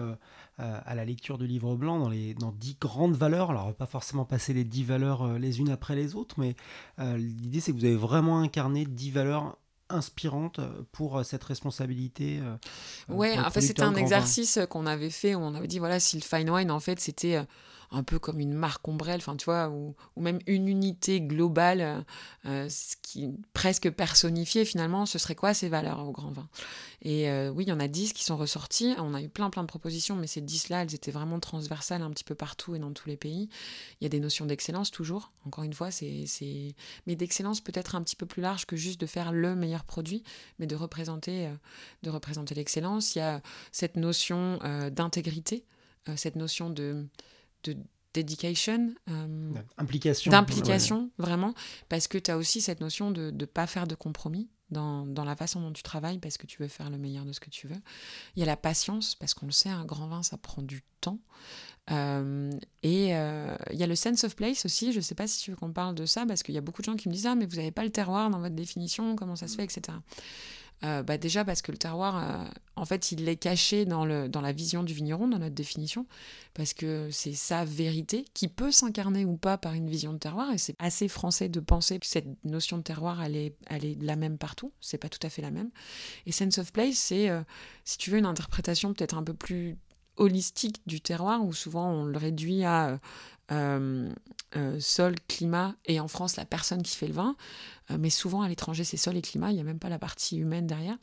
à 0.57 0.95
la 0.95 1.03
lecture 1.03 1.37
du 1.37 1.45
livre 1.45 1.75
blanc 1.75 1.99
dans, 1.99 2.07
les, 2.07 2.33
dans 2.33 2.53
dix 2.53 2.77
grandes 2.79 3.13
valeurs. 3.13 3.51
Alors, 3.51 3.65
on 3.65 3.67
va 3.67 3.73
pas 3.73 3.87
forcément 3.87 4.23
passer 4.23 4.53
les 4.53 4.63
dix 4.63 4.85
valeurs 4.85 5.37
les 5.37 5.59
unes 5.59 5.69
après 5.69 5.97
les 5.97 6.15
autres, 6.15 6.39
mais 6.39 6.55
l'idée 6.97 7.59
c'est 7.59 7.73
que 7.73 7.77
vous 7.77 7.83
avez 7.83 7.97
vraiment 7.97 8.39
incarné 8.39 8.85
dix 8.85 9.11
valeurs 9.11 9.57
inspirante 9.89 10.59
pour 10.91 11.23
cette 11.25 11.43
responsabilité 11.43 12.39
euh, 12.41 12.55
Ouais, 13.13 13.37
en 13.37 13.49
fait, 13.49 13.61
c'était 13.61 13.83
un 13.83 13.95
exercice 13.95 14.59
qu'on 14.69 14.85
avait 14.85 15.09
fait 15.09 15.35
où 15.35 15.39
on 15.39 15.55
avait 15.55 15.67
dit 15.67 15.79
voilà, 15.79 15.99
si 15.99 16.17
le 16.17 16.23
fine 16.23 16.49
wine, 16.49 16.71
en 16.71 16.79
fait, 16.79 16.99
c'était 16.99 17.41
un 17.91 18.03
peu 18.03 18.19
comme 18.19 18.39
une 18.39 18.53
marque 18.53 18.87
ombrelle, 18.87 19.19
enfin 19.19 19.35
tu 19.37 19.45
vois, 19.45 19.69
ou, 19.69 19.95
même 20.17 20.39
une 20.45 20.67
unité 20.67 21.21
globale, 21.21 22.05
euh, 22.45 22.67
ce 22.69 22.95
qui 23.01 23.29
presque 23.53 23.89
personnifiée 23.91 24.65
finalement, 24.65 25.05
ce 25.05 25.17
serait 25.17 25.35
quoi 25.35 25.53
ces 25.53 25.69
valeurs 25.69 26.05
au 26.05 26.11
grand 26.11 26.31
vin? 26.31 26.49
Et 27.01 27.29
euh, 27.29 27.49
oui, 27.49 27.63
il 27.65 27.69
y 27.69 27.71
en 27.71 27.79
a 27.79 27.87
dix 27.87 28.11
qui 28.11 28.23
sont 28.23 28.35
ressortis, 28.35 28.95
on 28.97 29.13
a 29.13 29.21
eu 29.21 29.29
plein 29.29 29.49
plein 29.49 29.61
de 29.61 29.67
propositions, 29.67 30.15
mais 30.15 30.27
ces 30.27 30.41
dix 30.41 30.69
là 30.69 30.81
elles 30.81 30.95
étaient 30.95 31.11
vraiment 31.11 31.39
transversales 31.39 32.01
un 32.01 32.09
petit 32.09 32.25
peu 32.25 32.35
partout 32.35 32.75
et 32.75 32.79
dans 32.79 32.91
tous 32.91 33.07
les 33.07 33.17
pays. 33.17 33.49
Il 34.01 34.03
y 34.03 34.07
a 34.07 34.09
des 34.09 34.19
notions 34.19 34.45
d'excellence 34.45 34.91
toujours, 34.91 35.31
encore 35.45 35.63
une 35.63 35.73
fois, 35.73 35.91
c'est, 35.91 36.25
mais 37.05 37.15
d'excellence 37.15 37.61
peut-être 37.61 37.95
un 37.95 38.01
petit 38.01 38.15
peu 38.15 38.25
plus 38.25 38.41
large 38.41 38.65
que 38.65 38.75
juste 38.75 38.99
de 38.99 39.05
faire 39.05 39.31
le 39.31 39.55
meilleur 39.55 39.85
produit, 39.85 40.23
mais 40.59 40.67
de 40.67 40.75
représenter, 40.75 41.47
euh, 41.47 41.53
de 42.03 42.09
représenter 42.09 42.53
l'excellence. 42.55 43.15
Il 43.15 43.19
y 43.19 43.21
a 43.21 43.41
cette 43.71 43.95
notion 43.95 44.59
d'intégrité, 44.91 45.65
cette 46.15 46.35
notion 46.35 46.69
de 46.69 47.05
de 47.63 47.77
dedication, 48.13 48.93
euh, 49.09 49.53
implication, 49.77 50.31
d'implication, 50.31 51.11
vraiment, 51.17 51.53
parce 51.89 52.07
que 52.07 52.17
tu 52.17 52.31
as 52.31 52.37
aussi 52.37 52.61
cette 52.61 52.81
notion 52.81 53.11
de 53.11 53.31
ne 53.31 53.45
pas 53.45 53.67
faire 53.67 53.87
de 53.87 53.95
compromis 53.95 54.49
dans, 54.71 55.05
dans, 55.05 55.23
la 55.23 55.35
façon 55.35 55.61
dont 55.61 55.71
tu 55.71 55.83
travailles, 55.83 56.17
parce 56.17 56.37
que 56.37 56.47
tu 56.47 56.61
veux 56.61 56.67
faire 56.67 56.89
le 56.89 56.97
meilleur 56.97 57.25
de 57.25 57.31
ce 57.31 57.39
que 57.39 57.49
tu 57.49 57.67
veux. 57.67 57.79
Il 58.35 58.39
y 58.39 58.43
a 58.43 58.45
la 58.45 58.57
patience, 58.57 59.15
parce 59.15 59.33
qu'on 59.33 59.45
le 59.45 59.51
sait, 59.51 59.69
un 59.69 59.85
grand 59.85 60.07
vin, 60.07 60.23
ça 60.23 60.37
prend 60.37 60.61
du 60.61 60.83
temps. 60.99 61.19
Euh, 61.89 62.51
et 62.83 63.15
euh, 63.15 63.55
il 63.71 63.79
y 63.79 63.83
a 63.83 63.87
le 63.87 63.95
sense 63.95 64.25
of 64.25 64.35
place 64.35 64.65
aussi, 64.65 64.91
je 64.91 64.97
ne 64.97 65.01
sais 65.01 65.15
pas 65.15 65.25
si 65.25 65.39
tu 65.41 65.51
veux 65.51 65.57
qu'on 65.57 65.71
parle 65.71 65.95
de 65.95 66.05
ça, 66.05 66.25
parce 66.25 66.43
qu'il 66.43 66.55
y 66.55 66.57
a 66.57 66.61
beaucoup 66.61 66.81
de 66.81 66.85
gens 66.85 66.95
qui 66.95 67.07
me 67.07 67.13
disent, 67.13 67.27
ah, 67.27 67.35
mais 67.35 67.45
vous 67.45 67.55
n'avez 67.57 67.71
pas 67.71 67.83
le 67.83 67.91
terroir 67.91 68.29
dans 68.29 68.39
votre 68.39 68.55
définition, 68.55 69.15
comment 69.15 69.35
ça 69.35 69.47
se 69.47 69.55
fait, 69.55 69.63
etc. 69.63 69.97
Euh, 70.83 71.01
bah 71.01 71.17
déjà 71.17 71.43
parce 71.43 71.63
que 71.63 71.71
le 71.71 71.77
terroir, 71.77 72.17
euh, 72.17 72.47
en 72.75 72.85
fait, 72.85 73.11
il 73.11 73.27
est 73.27 73.35
caché 73.35 73.85
dans, 73.85 74.05
le, 74.05 74.29
dans 74.29 74.41
la 74.41 74.51
vision 74.51 74.83
du 74.83 74.93
vigneron, 74.93 75.27
dans 75.27 75.39
notre 75.39 75.55
définition, 75.55 76.05
parce 76.53 76.73
que 76.75 77.09
c'est 77.11 77.33
sa 77.33 77.65
vérité 77.65 78.25
qui 78.35 78.47
peut 78.47 78.71
s'incarner 78.71 79.25
ou 79.25 79.37
pas 79.37 79.57
par 79.57 79.73
une 79.73 79.89
vision 79.89 80.13
de 80.13 80.19
terroir, 80.19 80.51
et 80.53 80.59
c'est 80.59 80.75
assez 80.77 81.07
français 81.07 81.49
de 81.49 81.59
penser 81.59 81.97
que 81.99 82.05
cette 82.05 82.27
notion 82.43 82.77
de 82.77 82.83
terroir, 82.83 83.23
elle 83.23 83.35
est, 83.35 83.55
elle 83.67 83.85
est 83.85 84.01
la 84.01 84.15
même 84.15 84.37
partout, 84.37 84.71
c'est 84.79 84.99
pas 84.99 85.09
tout 85.09 85.19
à 85.23 85.29
fait 85.29 85.41
la 85.41 85.49
même. 85.49 85.71
Et 86.27 86.31
Sense 86.31 86.59
of 86.59 86.71
Place, 86.71 86.95
c'est, 86.95 87.29
euh, 87.29 87.41
si 87.83 87.97
tu 87.97 88.11
veux, 88.11 88.19
une 88.19 88.25
interprétation 88.27 88.93
peut-être 88.93 89.17
un 89.17 89.23
peu 89.23 89.33
plus 89.33 89.77
holistique 90.17 90.81
du 90.85 91.01
terroir, 91.01 91.43
où 91.43 91.53
souvent 91.53 91.89
on 91.89 92.05
le 92.05 92.17
réduit 92.17 92.63
à 92.63 92.99
euh, 93.51 94.11
euh, 94.55 94.79
sol, 94.79 95.15
climat, 95.27 95.75
et 95.85 95.99
en 95.99 96.07
France, 96.07 96.35
la 96.35 96.45
personne 96.45 96.83
qui 96.83 96.95
fait 96.95 97.07
le 97.07 97.13
vin. 97.13 97.35
Euh, 97.91 97.97
mais 97.99 98.09
souvent, 98.09 98.41
à 98.41 98.49
l'étranger, 98.49 98.83
c'est 98.83 98.97
sol 98.97 99.15
et 99.15 99.21
climat, 99.21 99.51
il 99.51 99.55
n'y 99.55 99.61
a 99.61 99.63
même 99.63 99.79
pas 99.79 99.89
la 99.89 99.99
partie 99.99 100.37
humaine 100.37 100.67
derrière. 100.67 100.97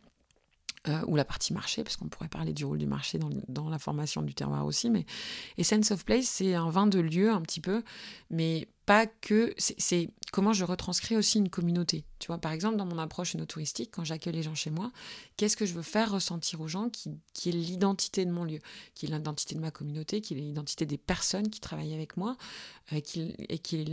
ou 1.07 1.17
la 1.17 1.25
partie 1.25 1.55
marché, 1.55 1.83
parce 1.83 1.97
qu'on 1.97 2.09
pourrait 2.09 2.29
parler 2.29 2.53
du 2.53 2.67
rôle 2.67 2.77
du 2.77 2.87
marché 2.87 3.19
dans, 3.19 3.31
dans, 3.49 3.71
la 3.71 3.79
formation 3.79 4.21
du 4.21 4.35
terroir 4.35 4.67
aussi. 4.67 4.91
Mais 4.91 5.07
Essence 5.57 5.91
of 5.93 6.05
Place, 6.05 6.27
c'est 6.27 6.55
un 6.55 6.69
vin 6.69 6.87
de 6.87 7.01
lieu 7.01 7.31
un 7.31 7.41
petit 7.41 7.63
peu, 7.63 7.83
mais 8.29 8.69
pas 8.87 9.07
que. 9.07 9.55
C'est 9.59 10.11
comment 10.33 10.53
je 10.53 10.65
retranscris 10.65 11.17
aussi 11.17 11.39
une 11.39 11.49
communauté. 11.49 12.05
Tu 12.19 12.27
vois, 12.27 12.39
par 12.39 12.53
exemple, 12.53 12.77
dans 12.77 12.87
mon 12.87 12.99
approche 12.99 13.37
touristique, 13.47 13.91
quand 13.93 14.05
j'accueille 14.05 14.33
les 14.33 14.43
gens 14.43 14.55
chez 14.55 14.71
moi, 14.71 14.91
qu'est-ce 15.37 15.57
que 15.57 15.65
je 15.65 15.75
veux 15.75 15.83
faire 15.83 16.11
ressentir 16.11 16.61
aux 16.61 16.67
gens 16.67 16.89
qui, 16.91 17.11
est 17.47 17.53
l'identité 17.53 18.25
de 18.25 18.33
mon 18.33 18.45
lieu, 18.45 18.59
qui 18.95 19.07
est 19.07 19.11
l'identité 19.11 19.55
de 19.55 19.61
ma 19.61 19.71
communauté, 19.71 20.21
qui 20.21 20.35
est 20.35 20.39
l'identité 20.39 20.87
des 20.87 20.99
personnes 20.99 21.51
qui 21.51 21.61
travaillent 21.61 21.95
avec 21.95 22.17
moi, 22.17 22.37
euh, 22.93 22.97
et 22.97 23.59
qui 23.59 23.77
est 23.77 23.85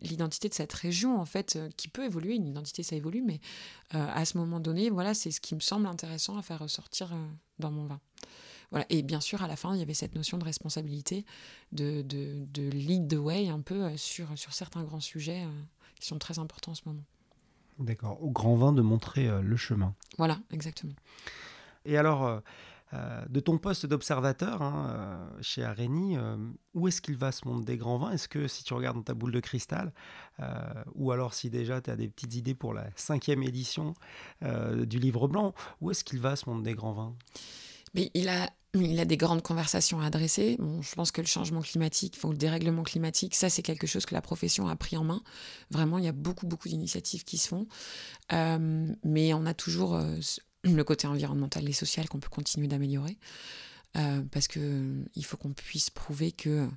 l'identité 0.00 0.48
de 0.48 0.54
cette 0.54 0.72
région, 0.72 1.20
en 1.20 1.26
fait, 1.26 1.56
euh, 1.56 1.68
qui 1.76 1.88
peut 1.88 2.04
évoluer. 2.04 2.34
Une 2.34 2.46
identité, 2.46 2.82
ça 2.82 2.96
évolue, 2.96 3.22
mais 3.22 3.40
euh, 3.94 4.06
à 4.14 4.24
ce 4.24 4.38
moment 4.38 4.60
donné, 4.60 4.88
voilà, 4.88 5.12
c'est 5.12 5.30
ce 5.30 5.40
qui 5.40 5.54
me 5.54 5.60
semble 5.60 5.86
intéressant 5.86 6.38
à 6.38 6.42
faire 6.42 6.60
ressortir 6.60 7.10
dans 7.58 7.70
mon 7.70 7.84
vin. 7.84 8.00
Et 8.88 9.02
bien 9.02 9.20
sûr, 9.20 9.42
à 9.42 9.48
la 9.48 9.56
fin, 9.56 9.74
il 9.74 9.80
y 9.80 9.82
avait 9.82 9.94
cette 9.94 10.14
notion 10.14 10.38
de 10.38 10.44
responsabilité, 10.44 11.24
de, 11.72 12.02
de, 12.02 12.68
lead 12.70 13.08
the 13.08 13.18
way 13.18 13.48
un 13.48 13.60
peu 13.60 13.82
euh, 13.82 13.96
sur, 13.96 14.26
sur 14.36 14.52
certains 14.52 14.84
grands 14.84 15.00
sujets 15.00 15.42
euh, 15.42 15.62
qui 15.98 16.06
sont 16.06 16.18
très 16.18 16.38
importants 16.38 16.72
en 16.72 16.76
ce 16.76 16.82
moment. 16.86 17.02
D'accord, 17.78 18.22
au 18.22 18.30
grand 18.30 18.54
vin 18.56 18.72
de 18.72 18.82
montrer 18.82 19.28
euh, 19.28 19.42
le 19.42 19.56
chemin. 19.56 19.94
Voilà, 20.18 20.38
exactement. 20.52 20.94
Et 21.84 21.96
alors, 21.96 22.42
de 22.92 23.40
ton 23.40 23.56
poste 23.56 23.86
d'observateur 23.86 24.60
hein, 24.60 25.30
chez 25.40 25.64
Areni, 25.64 26.18
où 26.74 26.88
est-ce 26.88 27.00
qu'il 27.00 27.16
va 27.16 27.32
ce 27.32 27.48
monde 27.48 27.64
des 27.64 27.78
grands 27.78 27.96
vins? 27.96 28.10
Est-ce 28.10 28.28
que 28.28 28.48
si 28.48 28.64
tu 28.64 28.74
regardes 28.74 28.98
dans 28.98 29.02
ta 29.02 29.14
boule 29.14 29.32
de 29.32 29.40
cristal, 29.40 29.94
ou 30.94 31.10
alors 31.10 31.32
si 31.32 31.48
déjà 31.48 31.80
tu 31.80 31.88
as 31.88 31.96
des 31.96 32.08
petites 32.08 32.34
idées 32.34 32.54
pour 32.54 32.74
la 32.74 32.84
cinquième 32.96 33.42
édition 33.42 33.94
du 34.42 34.98
livre 34.98 35.26
blanc, 35.26 35.54
où 35.80 35.90
est-ce 35.90 36.04
qu'il 36.04 36.20
va 36.20 36.36
ce 36.36 36.50
monde 36.50 36.62
des 36.64 36.74
grands 36.74 36.92
vins? 36.92 37.14
Mais 37.94 38.10
il 38.14 38.28
a 38.28 38.50
il 38.74 39.00
a 39.00 39.04
des 39.04 39.16
grandes 39.16 39.42
conversations 39.42 40.00
à 40.00 40.06
adresser. 40.06 40.56
Bon, 40.58 40.80
je 40.80 40.94
pense 40.94 41.10
que 41.10 41.20
le 41.20 41.26
changement 41.26 41.60
climatique, 41.60 42.18
ou 42.22 42.30
le 42.30 42.36
dérèglement 42.36 42.84
climatique, 42.84 43.34
ça 43.34 43.50
c'est 43.50 43.62
quelque 43.62 43.86
chose 43.86 44.06
que 44.06 44.14
la 44.14 44.22
profession 44.22 44.68
a 44.68 44.76
pris 44.76 44.96
en 44.96 45.04
main. 45.04 45.22
Vraiment, 45.70 45.98
il 45.98 46.04
y 46.04 46.08
a 46.08 46.12
beaucoup, 46.12 46.46
beaucoup 46.46 46.68
d'initiatives 46.68 47.24
qui 47.24 47.38
se 47.38 47.48
font. 47.48 47.66
Euh, 48.32 48.86
mais 49.02 49.34
on 49.34 49.44
a 49.46 49.54
toujours 49.54 49.96
euh, 49.96 50.16
le 50.62 50.84
côté 50.84 51.08
environnemental 51.08 51.68
et 51.68 51.72
social 51.72 52.08
qu'on 52.08 52.20
peut 52.20 52.28
continuer 52.28 52.68
d'améliorer. 52.68 53.18
Euh, 53.96 54.22
parce 54.30 54.46
que 54.46 55.04
il 55.16 55.24
faut 55.24 55.36
qu'on 55.36 55.52
puisse 55.52 55.90
prouver 55.90 56.30
que 56.30 56.68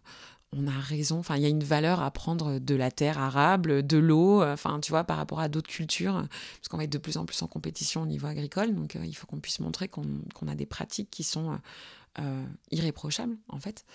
on 0.56 0.68
a 0.68 0.80
raison. 0.80 1.22
Il 1.30 1.42
y 1.42 1.46
a 1.46 1.50
une 1.50 1.64
valeur 1.64 2.02
à 2.02 2.12
prendre 2.12 2.60
de 2.60 2.76
la 2.76 2.92
terre 2.92 3.20
arable, 3.20 3.86
de 3.86 3.98
l'eau, 3.98 4.42
euh, 4.42 4.54
enfin, 4.54 4.80
tu 4.80 4.92
vois, 4.92 5.04
par 5.04 5.18
rapport 5.18 5.40
à 5.40 5.50
d'autres 5.50 5.70
cultures, 5.70 6.14
parce 6.14 6.68
qu'on 6.70 6.78
va 6.78 6.84
être 6.84 6.92
de 6.92 6.98
plus 6.98 7.18
en 7.18 7.26
plus 7.26 7.42
en 7.42 7.48
compétition 7.48 8.02
au 8.04 8.06
niveau 8.06 8.28
agricole. 8.28 8.74
Donc, 8.74 8.96
euh, 8.96 9.06
il 9.06 9.14
faut 9.14 9.28
qu'on 9.28 9.40
puisse 9.40 9.60
montrer 9.60 9.88
qu'on 9.88 10.48
a 10.48 10.56
des 10.56 10.66
pratiques 10.66 11.10
qui 11.10 11.24
sont 11.24 11.60
euh, 12.20 12.46
irréprochables, 12.72 13.38
en 13.50 13.60
fait. 13.60 13.86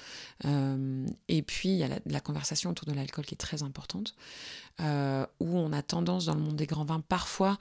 et 1.28 1.42
puis, 1.42 1.68
il 1.70 1.76
y 1.76 1.84
a 1.84 1.88
la, 2.04 2.20
conversation 2.20 2.70
autour 2.70 2.86
de 2.86 2.92
l'alcool 2.92 3.24
qui 3.24 3.34
est 3.34 3.38
très 3.38 3.62
importante, 3.62 4.14
où 4.80 5.58
on 5.58 5.72
a 5.72 5.82
tendance 5.82 6.26
dans 6.26 6.34
le 6.34 6.40
monde 6.40 6.56
des 6.56 6.66
grands 6.66 6.84
vins 6.84 7.00
parfois 7.00 7.58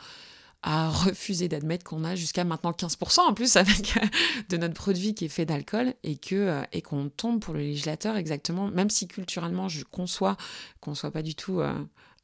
à 0.64 0.90
refuser 0.90 1.48
d'admettre 1.48 1.84
qu'on 1.84 2.04
a 2.04 2.16
jusqu'à 2.16 2.44
maintenant 2.44 2.72
15% 2.72 3.20
en 3.22 3.34
plus 3.34 3.56
avec 3.56 3.98
euh, 3.98 4.06
de 4.50 4.58
notre 4.58 4.74
produit 4.74 5.14
qui 5.14 5.26
est 5.26 5.30
fait 5.30 5.46
d'alcool 5.46 5.94
euh, 6.32 6.64
et 6.72 6.82
qu'on 6.82 7.10
tombe 7.10 7.40
pour 7.40 7.54
le 7.54 7.62
législateur 7.62 8.16
exactement, 8.16 8.68
même 8.68 8.90
si 8.90 9.08
culturellement 9.08 9.70
je 9.70 9.84
conçois 9.84 10.38
qu'on 10.80 10.96
soit 10.96 11.12
pas 11.12 11.22
du 11.22 11.36
tout 11.36 11.60
euh, 11.60 11.74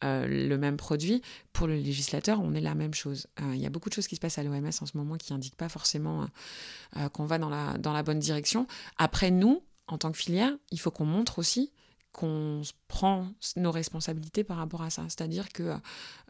le 0.02 0.58
même 0.58 0.76
produit, 0.76 1.22
pour 1.54 1.68
le 1.68 1.76
législateur, 1.76 2.42
on 2.42 2.54
est 2.54 2.62
la 2.62 2.76
même 2.76 2.94
chose. 2.94 3.28
Il 3.54 3.60
y 3.60 3.66
a 3.66 3.70
beaucoup 3.70 3.88
de 3.88 3.94
choses 3.94 4.08
qui 4.08 4.16
se 4.16 4.20
passent 4.20 4.38
à 4.38 4.44
l'OMS 4.44 4.68
en 4.82 4.86
ce 4.86 4.98
moment 4.98 5.16
qui 5.16 5.32
indiquent 5.32 5.56
pas 5.56 5.70
forcément 5.70 6.28
qu'on 7.14 7.24
va 7.24 7.38
dans 7.38 7.48
la, 7.48 7.78
dans 7.78 7.94
la 7.94 8.04
bonne 8.04 8.20
direction. 8.20 8.68
Après, 8.98 9.32
nous, 9.32 9.64
en 9.88 9.98
tant 9.98 10.12
que 10.12 10.18
filière, 10.18 10.52
il 10.72 10.80
faut 10.82 10.92
qu'on 10.92 11.06
montre 11.06 11.40
aussi 11.40 11.72
qu'on 12.14 12.62
prend 12.88 13.28
nos 13.56 13.72
responsabilités 13.72 14.44
par 14.44 14.58
rapport 14.58 14.84
à 14.84 14.92
ça. 14.92 15.02
C'est-à-dire 15.10 15.50
que 15.50 15.74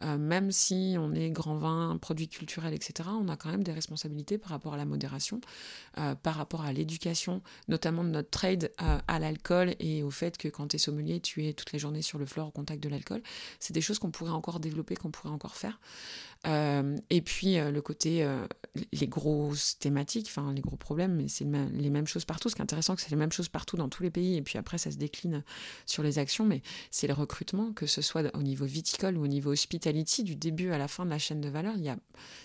euh, 0.02 0.16
même 0.16 0.50
si 0.50 0.96
on 0.98 1.12
est 1.12 1.30
grand 1.30 1.56
vin, 1.56 1.98
produit 2.00 2.26
culturel, 2.26 2.72
etc., 2.72 3.10
on 3.12 3.28
a 3.28 3.36
quand 3.36 3.50
même 3.50 3.62
des 3.62 3.72
responsabilités 3.72 4.38
par 4.38 4.50
rapport 4.50 4.72
à 4.72 4.76
la 4.78 4.86
modération, 4.86 5.42
euh, 5.98 6.14
par 6.14 6.36
rapport 6.36 6.62
à 6.62 6.72
l'éducation, 6.72 7.42
notamment 7.68 8.02
de 8.02 8.08
notre 8.08 8.30
trade 8.30 8.72
euh, 8.80 8.98
à 9.06 9.18
l'alcool 9.18 9.74
et 9.78 10.02
au 10.02 10.10
fait 10.10 10.38
que 10.38 10.48
quand 10.48 10.68
tu 10.68 10.76
es 10.76 10.78
sommelier, 10.78 11.20
tu 11.20 11.46
es 11.46 11.52
toutes 11.52 11.72
les 11.72 11.78
journées 11.78 12.02
sur 12.02 12.18
le 12.18 12.24
floor 12.24 12.48
au 12.48 12.50
contact 12.50 12.82
de 12.82 12.88
l'alcool. 12.88 13.22
C'est 13.60 13.74
des 13.74 13.82
choses 13.82 13.98
qu'on 13.98 14.10
pourrait 14.10 14.30
encore 14.30 14.60
développer, 14.60 14.96
qu'on 14.96 15.10
pourrait 15.10 15.34
encore 15.34 15.54
faire. 15.54 15.78
et 16.46 17.22
puis 17.22 17.56
le 17.56 17.80
côté, 17.80 18.26
les 18.92 19.06
grosses 19.06 19.78
thématiques, 19.78 20.26
enfin 20.28 20.52
les 20.52 20.60
gros 20.60 20.76
problèmes, 20.76 21.14
mais 21.14 21.28
c'est 21.28 21.44
les 21.44 21.90
mêmes 21.90 22.06
choses 22.06 22.24
partout. 22.24 22.48
Ce 22.48 22.54
qui 22.54 22.60
est 22.60 22.62
intéressant, 22.62 22.94
c'est 22.94 22.96
que 22.96 23.02
c'est 23.02 23.10
les 23.10 23.20
mêmes 23.20 23.32
choses 23.32 23.48
partout 23.48 23.76
dans 23.76 23.88
tous 23.88 24.02
les 24.02 24.10
pays, 24.10 24.36
et 24.36 24.42
puis 24.42 24.58
après 24.58 24.78
ça 24.78 24.90
se 24.90 24.96
décline 24.96 25.42
sur 25.86 26.02
les 26.02 26.18
actions, 26.18 26.44
mais 26.44 26.62
c'est 26.90 27.06
le 27.06 27.14
recrutement, 27.14 27.72
que 27.72 27.86
ce 27.86 28.02
soit 28.02 28.34
au 28.36 28.42
niveau 28.42 28.64
viticole 28.64 29.16
ou 29.16 29.24
au 29.24 29.26
niveau 29.26 29.52
hospitality, 29.52 30.22
du 30.24 30.36
début 30.36 30.70
à 30.70 30.78
la 30.78 30.88
fin 30.88 31.04
de 31.04 31.10
la 31.10 31.18
chaîne 31.18 31.40
de 31.40 31.48
valeur, 31.48 31.74
il 31.76 31.94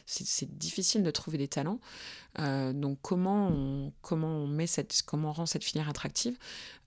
c'est, 0.06 0.58
difficile 0.58 1.04
de 1.04 1.12
trouver 1.12 1.38
des 1.38 1.48
talents. 1.48 1.80
Euh, 2.39 2.74
donc 2.74 3.00
comment 3.02 3.48
on, 3.50 3.92
comment 4.02 4.28
on 4.28 4.68
cette, 4.68 5.04
rend 5.12 5.46
cette 5.46 5.63
filière 5.63 5.89
attractive, 5.89 6.38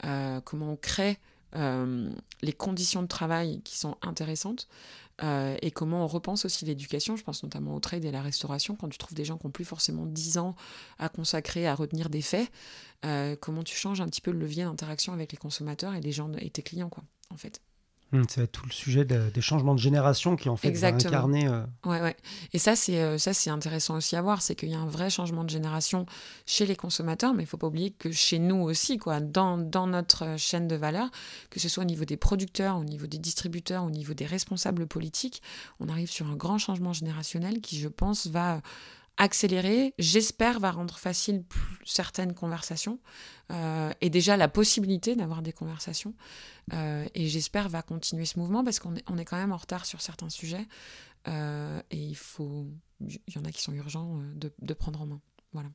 euh, 0.05 0.41
comment 0.41 0.73
on 0.73 0.77
crée 0.77 1.19
euh, 1.55 2.11
les 2.41 2.53
conditions 2.53 3.03
de 3.03 3.09
travail 3.09 3.61
qui 3.63 3.77
sont 3.77 3.97
intéressantes 4.03 4.69
et 5.23 5.71
comment 5.71 6.05
on 6.05 6.07
repense 6.07 6.45
aussi 6.45 6.65
l'éducation, 6.65 7.17
je 7.17 7.23
pense 7.23 7.43
notamment 7.43 7.75
au 7.75 7.81
trade 7.81 8.05
et 8.05 8.09
à 8.09 8.13
la 8.13 8.23
restauration, 8.23 8.77
quand 8.77 8.89
tu 8.89 8.99
trouves 8.99 9.15
des 9.15 9.25
gens 9.25 9.39
qui 9.39 9.47
n'ont 9.47 9.53
plus 9.53 9.65
forcément 9.65 10.05
10 10.05 10.39
ans 10.39 10.57
à 10.99 11.09
consacrer 11.09 11.67
à 11.67 11.75
retenir 11.75 12.11
des 12.11 12.23
faits, 12.23 12.51
comment 13.41 13.63
tu 13.63 13.77
changes 13.77 14.01
un 14.01 14.07
petit 14.07 14.21
peu 14.21 14.33
le 14.33 14.39
levier 14.39 14.65
d'interaction 14.65 15.13
avec 15.13 15.33
les 15.33 15.39
consommateurs 15.39 15.95
et 15.95 16.01
les 16.01 16.13
gens 16.13 16.31
et 16.39 16.51
tes 16.51 16.63
clients, 16.63 16.89
quoi, 16.89 17.05
en 17.31 17.37
fait. 17.37 17.61
Hum, 18.13 18.25
c'est 18.29 18.47
tout 18.53 18.67
le 18.67 18.73
sujet 18.73 19.07
des 19.07 19.41
changements 19.41 19.75
de 19.75 19.81
génération 19.81 20.37
qui 20.37 20.51
en 20.51 20.57
fait 20.57 20.69
Exactement. 20.69 21.11
va 21.11 21.17
incarner. 21.17 21.49
Euh, 21.49 21.63
ouais, 21.87 22.03
ouais. 22.03 22.17
Et 22.53 22.59
ça, 22.59 22.77
c'est 22.77 23.01
euh, 23.01 23.17
ça, 23.17 23.33
c'est 23.33 23.49
intéressant 23.49 23.97
aussi 23.97 24.17
à 24.17 24.23
voir, 24.23 24.43
c'est 24.43 24.55
qu'il 24.55 24.69
y 24.69 24.75
a 24.75 24.79
un 24.79 24.87
vrai 24.87 25.09
changement 25.09 25.45
de 25.45 25.51
génération 25.51 26.05
chez 26.45 26.67
les 26.67 26.77
consommateurs, 26.77 27.33
mais 27.33 27.45
il 27.45 27.47
faut 27.47 27.57
pas 27.57 27.69
oublier 27.69 27.91
que 27.91 28.13
chez 28.13 28.39
nous 28.39 28.61
aussi, 28.63 28.99
quoi, 28.99 29.21
dans, 29.21 29.57
dans 29.57 29.87
notre 29.87 30.37
chaîne 30.37 30.69
de 30.69 30.77
valeur, 30.77 31.09
que 31.49 31.59
ce 31.59 31.71
soit 31.71 31.85
au 31.85 31.87
niveau 31.87 32.05
des 32.05 32.19
producteurs, 32.19 32.77
au 32.77 32.85
niveau 32.85 33.07
des 33.07 33.19
distributeurs, 33.19 33.85
au 33.85 33.91
niveau 33.91 34.13
des 34.13 34.27
responsables 34.27 34.87
politiques, 34.87 35.41
on 35.81 35.89
arrive 35.89 36.11
sur 36.11 36.27
un 36.27 36.37
grand 36.37 36.59
changement 36.59 36.93
générationnel 36.93 37.63
qui, 37.63 37.79
je 37.79 37.89
pense, 37.89 38.27
va 38.27 38.61
accélérer, 39.17 39.95
j'espère, 39.99 40.61
va 40.61 40.71
rendre 40.71 40.99
facile 40.99 41.45
certaines 41.85 42.35
conversations 42.35 42.99
euh, 43.51 43.91
et 44.01 44.11
déjà 44.11 44.37
la 44.37 44.49
possibilité 44.49 45.17
d'avoir 45.17 45.43
des 45.43 45.53
conversations. 45.53 46.15
Euh, 46.73 47.05
et 47.15 47.29
j'espère 47.29 47.69
va 47.69 47.83
continuer 47.83 48.25
ce 48.25 48.39
mouvement 48.39 48.65
parce 48.65 48.79
qu'on 48.79 48.97
est, 48.97 49.05
on 49.09 49.19
est 49.19 49.25
quand 49.25 49.37
même 49.37 49.53
en 49.53 49.57
retard 49.57 49.85
sur 49.85 50.01
certains 50.01 50.31
sujets 50.31 50.67
euh, 51.29 51.81
et 51.91 51.99
il 51.99 52.17
faut, 52.17 52.67
il 53.01 53.35
y 53.35 53.39
en 53.39 53.45
a 53.45 53.51
qui 53.51 53.63
sont 53.63 53.73
urgents 53.73 54.19
de, 54.35 54.53
de 54.61 54.75
prendre 54.75 55.03
en 55.03 55.07
main. 55.07 55.21
Voilà. 55.53 55.69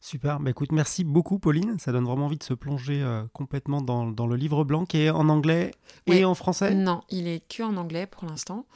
Super, 0.00 0.38
bah 0.38 0.50
écoute, 0.50 0.70
merci 0.70 1.02
beaucoup 1.02 1.38
Pauline, 1.38 1.78
ça 1.78 1.90
donne 1.90 2.04
vraiment 2.04 2.26
envie 2.26 2.36
de 2.36 2.42
se 2.42 2.52
plonger 2.52 3.02
complètement 3.32 3.80
dans, 3.80 4.06
dans, 4.06 4.26
le 4.26 4.36
livre 4.36 4.62
blanc 4.62 4.84
qui 4.84 4.98
est 4.98 5.08
en 5.08 5.30
anglais 5.30 5.70
et 6.06 6.26
en 6.26 6.34
français 6.34 6.74
Non, 6.74 7.02
il 7.08 7.26
est 7.26 7.40
que 7.48 7.62
en 7.62 7.78
anglais 7.78 8.06
pour 8.06 8.26
l'instant. 8.26 8.66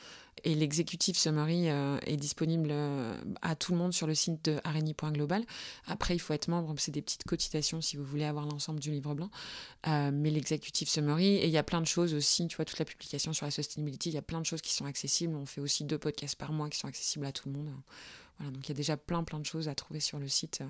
Et 0.44 0.54
l'exécutif 0.54 1.16
summary 1.16 1.68
euh, 1.68 1.98
est 2.06 2.16
disponible 2.16 2.68
euh, 2.70 3.16
à 3.42 3.54
tout 3.54 3.72
le 3.72 3.78
monde 3.78 3.92
sur 3.92 4.06
le 4.06 4.14
site 4.14 4.44
de 4.46 4.60
areni.global. 4.64 5.44
Après, 5.86 6.14
il 6.14 6.18
faut 6.18 6.32
être 6.32 6.48
membre, 6.48 6.74
c'est 6.78 6.92
des 6.92 7.02
petites 7.02 7.24
cotisations 7.24 7.80
si 7.80 7.96
vous 7.96 8.04
voulez 8.04 8.24
avoir 8.24 8.46
l'ensemble 8.46 8.80
du 8.80 8.90
livre 8.90 9.14
blanc. 9.14 9.30
Euh, 9.86 10.10
mais 10.12 10.30
l'exécutif 10.30 10.88
summary, 10.88 11.36
et 11.36 11.46
il 11.46 11.50
y 11.52 11.58
a 11.58 11.62
plein 11.62 11.80
de 11.80 11.86
choses 11.86 12.14
aussi, 12.14 12.46
tu 12.48 12.56
vois, 12.56 12.64
toute 12.64 12.78
la 12.78 12.84
publication 12.84 13.32
sur 13.32 13.46
la 13.46 13.50
sustainability, 13.50 14.10
il 14.10 14.14
y 14.14 14.18
a 14.18 14.22
plein 14.22 14.40
de 14.40 14.46
choses 14.46 14.60
qui 14.60 14.72
sont 14.72 14.86
accessibles. 14.86 15.34
On 15.34 15.46
fait 15.46 15.60
aussi 15.60 15.84
deux 15.84 15.98
podcasts 15.98 16.36
par 16.36 16.52
mois 16.52 16.68
qui 16.68 16.78
sont 16.78 16.88
accessibles 16.88 17.26
à 17.26 17.32
tout 17.32 17.48
le 17.48 17.54
monde. 17.54 17.70
Voilà, 18.38 18.52
donc 18.52 18.66
il 18.66 18.70
y 18.70 18.72
a 18.72 18.76
déjà 18.76 18.96
plein, 18.96 19.24
plein 19.24 19.40
de 19.40 19.46
choses 19.46 19.68
à 19.68 19.74
trouver 19.74 20.00
sur 20.00 20.18
le 20.18 20.28
site, 20.28 20.62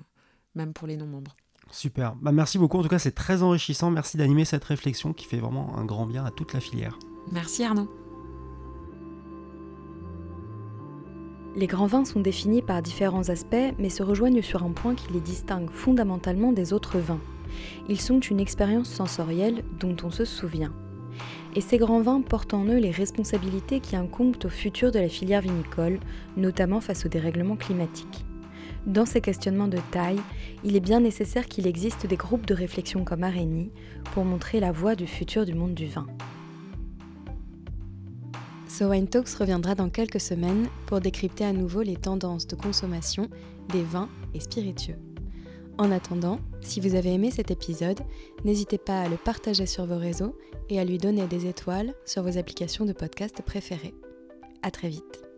même 0.55 0.73
pour 0.73 0.87
les 0.87 0.97
non-membres. 0.97 1.35
Super. 1.71 2.15
Bah, 2.15 2.31
merci 2.31 2.57
beaucoup. 2.57 2.79
En 2.79 2.83
tout 2.83 2.89
cas, 2.89 2.99
c'est 2.99 3.11
très 3.11 3.43
enrichissant. 3.43 3.91
Merci 3.91 4.17
d'animer 4.17 4.45
cette 4.45 4.63
réflexion 4.63 5.13
qui 5.13 5.25
fait 5.25 5.37
vraiment 5.37 5.77
un 5.77 5.85
grand 5.85 6.07
bien 6.07 6.25
à 6.25 6.31
toute 6.31 6.53
la 6.53 6.59
filière. 6.59 6.97
Merci 7.31 7.63
Arnaud. 7.63 8.08
Les 11.55 11.67
grands 11.67 11.87
vins 11.87 12.05
sont 12.05 12.19
définis 12.19 12.61
par 12.61 12.81
différents 12.81 13.29
aspects, 13.29 13.73
mais 13.79 13.89
se 13.89 14.03
rejoignent 14.03 14.41
sur 14.41 14.63
un 14.63 14.71
point 14.71 14.95
qui 14.95 15.11
les 15.11 15.19
distingue 15.19 15.69
fondamentalement 15.71 16.51
des 16.51 16.73
autres 16.73 16.99
vins. 16.99 17.21
Ils 17.89 17.99
sont 17.99 18.19
une 18.19 18.39
expérience 18.39 18.89
sensorielle 18.89 19.63
dont 19.79 19.95
on 20.03 20.11
se 20.11 20.25
souvient. 20.25 20.73
Et 21.55 21.61
ces 21.61 21.79
grands 21.79 22.01
vins 22.01 22.21
portent 22.21 22.53
en 22.53 22.65
eux 22.65 22.77
les 22.77 22.91
responsabilités 22.91 23.79
qui 23.79 23.95
incombent 23.95 24.37
au 24.45 24.49
futur 24.49 24.91
de 24.91 24.99
la 24.99 25.09
filière 25.09 25.41
vinicole, 25.41 25.99
notamment 26.37 26.81
face 26.81 27.05
au 27.05 27.09
dérèglement 27.09 27.55
climatique. 27.55 28.25
Dans 28.85 29.05
ces 29.05 29.19
questionnements 29.19 29.67
de 29.67 29.79
taille, 29.91 30.21
il 30.63 30.75
est 30.75 30.81
bien 30.81 30.99
nécessaire 30.99 31.47
qu'il 31.47 31.67
existe 31.67 32.05
des 32.05 32.15
groupes 32.15 32.45
de 32.45 32.53
réflexion 32.53 33.03
comme 33.03 33.23
Arénie 33.23 33.71
pour 34.13 34.23
montrer 34.23 34.59
la 34.59 34.71
voie 34.71 34.95
du 34.95 35.07
futur 35.07 35.45
du 35.45 35.55
monde 35.55 35.73
du 35.73 35.87
vin. 35.87 36.05
So 38.69 38.85
Wine 38.89 39.07
Talks 39.07 39.33
reviendra 39.33 39.73
dans 39.73 39.89
quelques 39.89 40.19
semaines 40.21 40.69
pour 40.85 41.01
décrypter 41.01 41.43
à 41.43 41.53
nouveau 41.53 41.81
les 41.81 41.95
tendances 41.95 42.45
de 42.45 42.55
consommation 42.55 43.27
des 43.69 43.81
vins 43.81 44.09
et 44.35 44.39
spiritueux. 44.39 44.97
En 45.79 45.91
attendant, 45.91 46.39
si 46.61 46.79
vous 46.79 46.93
avez 46.93 47.13
aimé 47.13 47.31
cet 47.31 47.49
épisode, 47.49 47.99
n'hésitez 48.45 48.77
pas 48.77 49.01
à 49.01 49.09
le 49.09 49.17
partager 49.17 49.65
sur 49.65 49.85
vos 49.85 49.97
réseaux 49.97 50.37
et 50.69 50.79
à 50.79 50.85
lui 50.85 50.99
donner 50.99 51.25
des 51.25 51.47
étoiles 51.47 51.95
sur 52.05 52.21
vos 52.21 52.37
applications 52.37 52.85
de 52.85 52.93
podcast 52.93 53.41
préférées. 53.41 53.95
À 54.61 54.69
très 54.69 54.89
vite. 54.89 55.28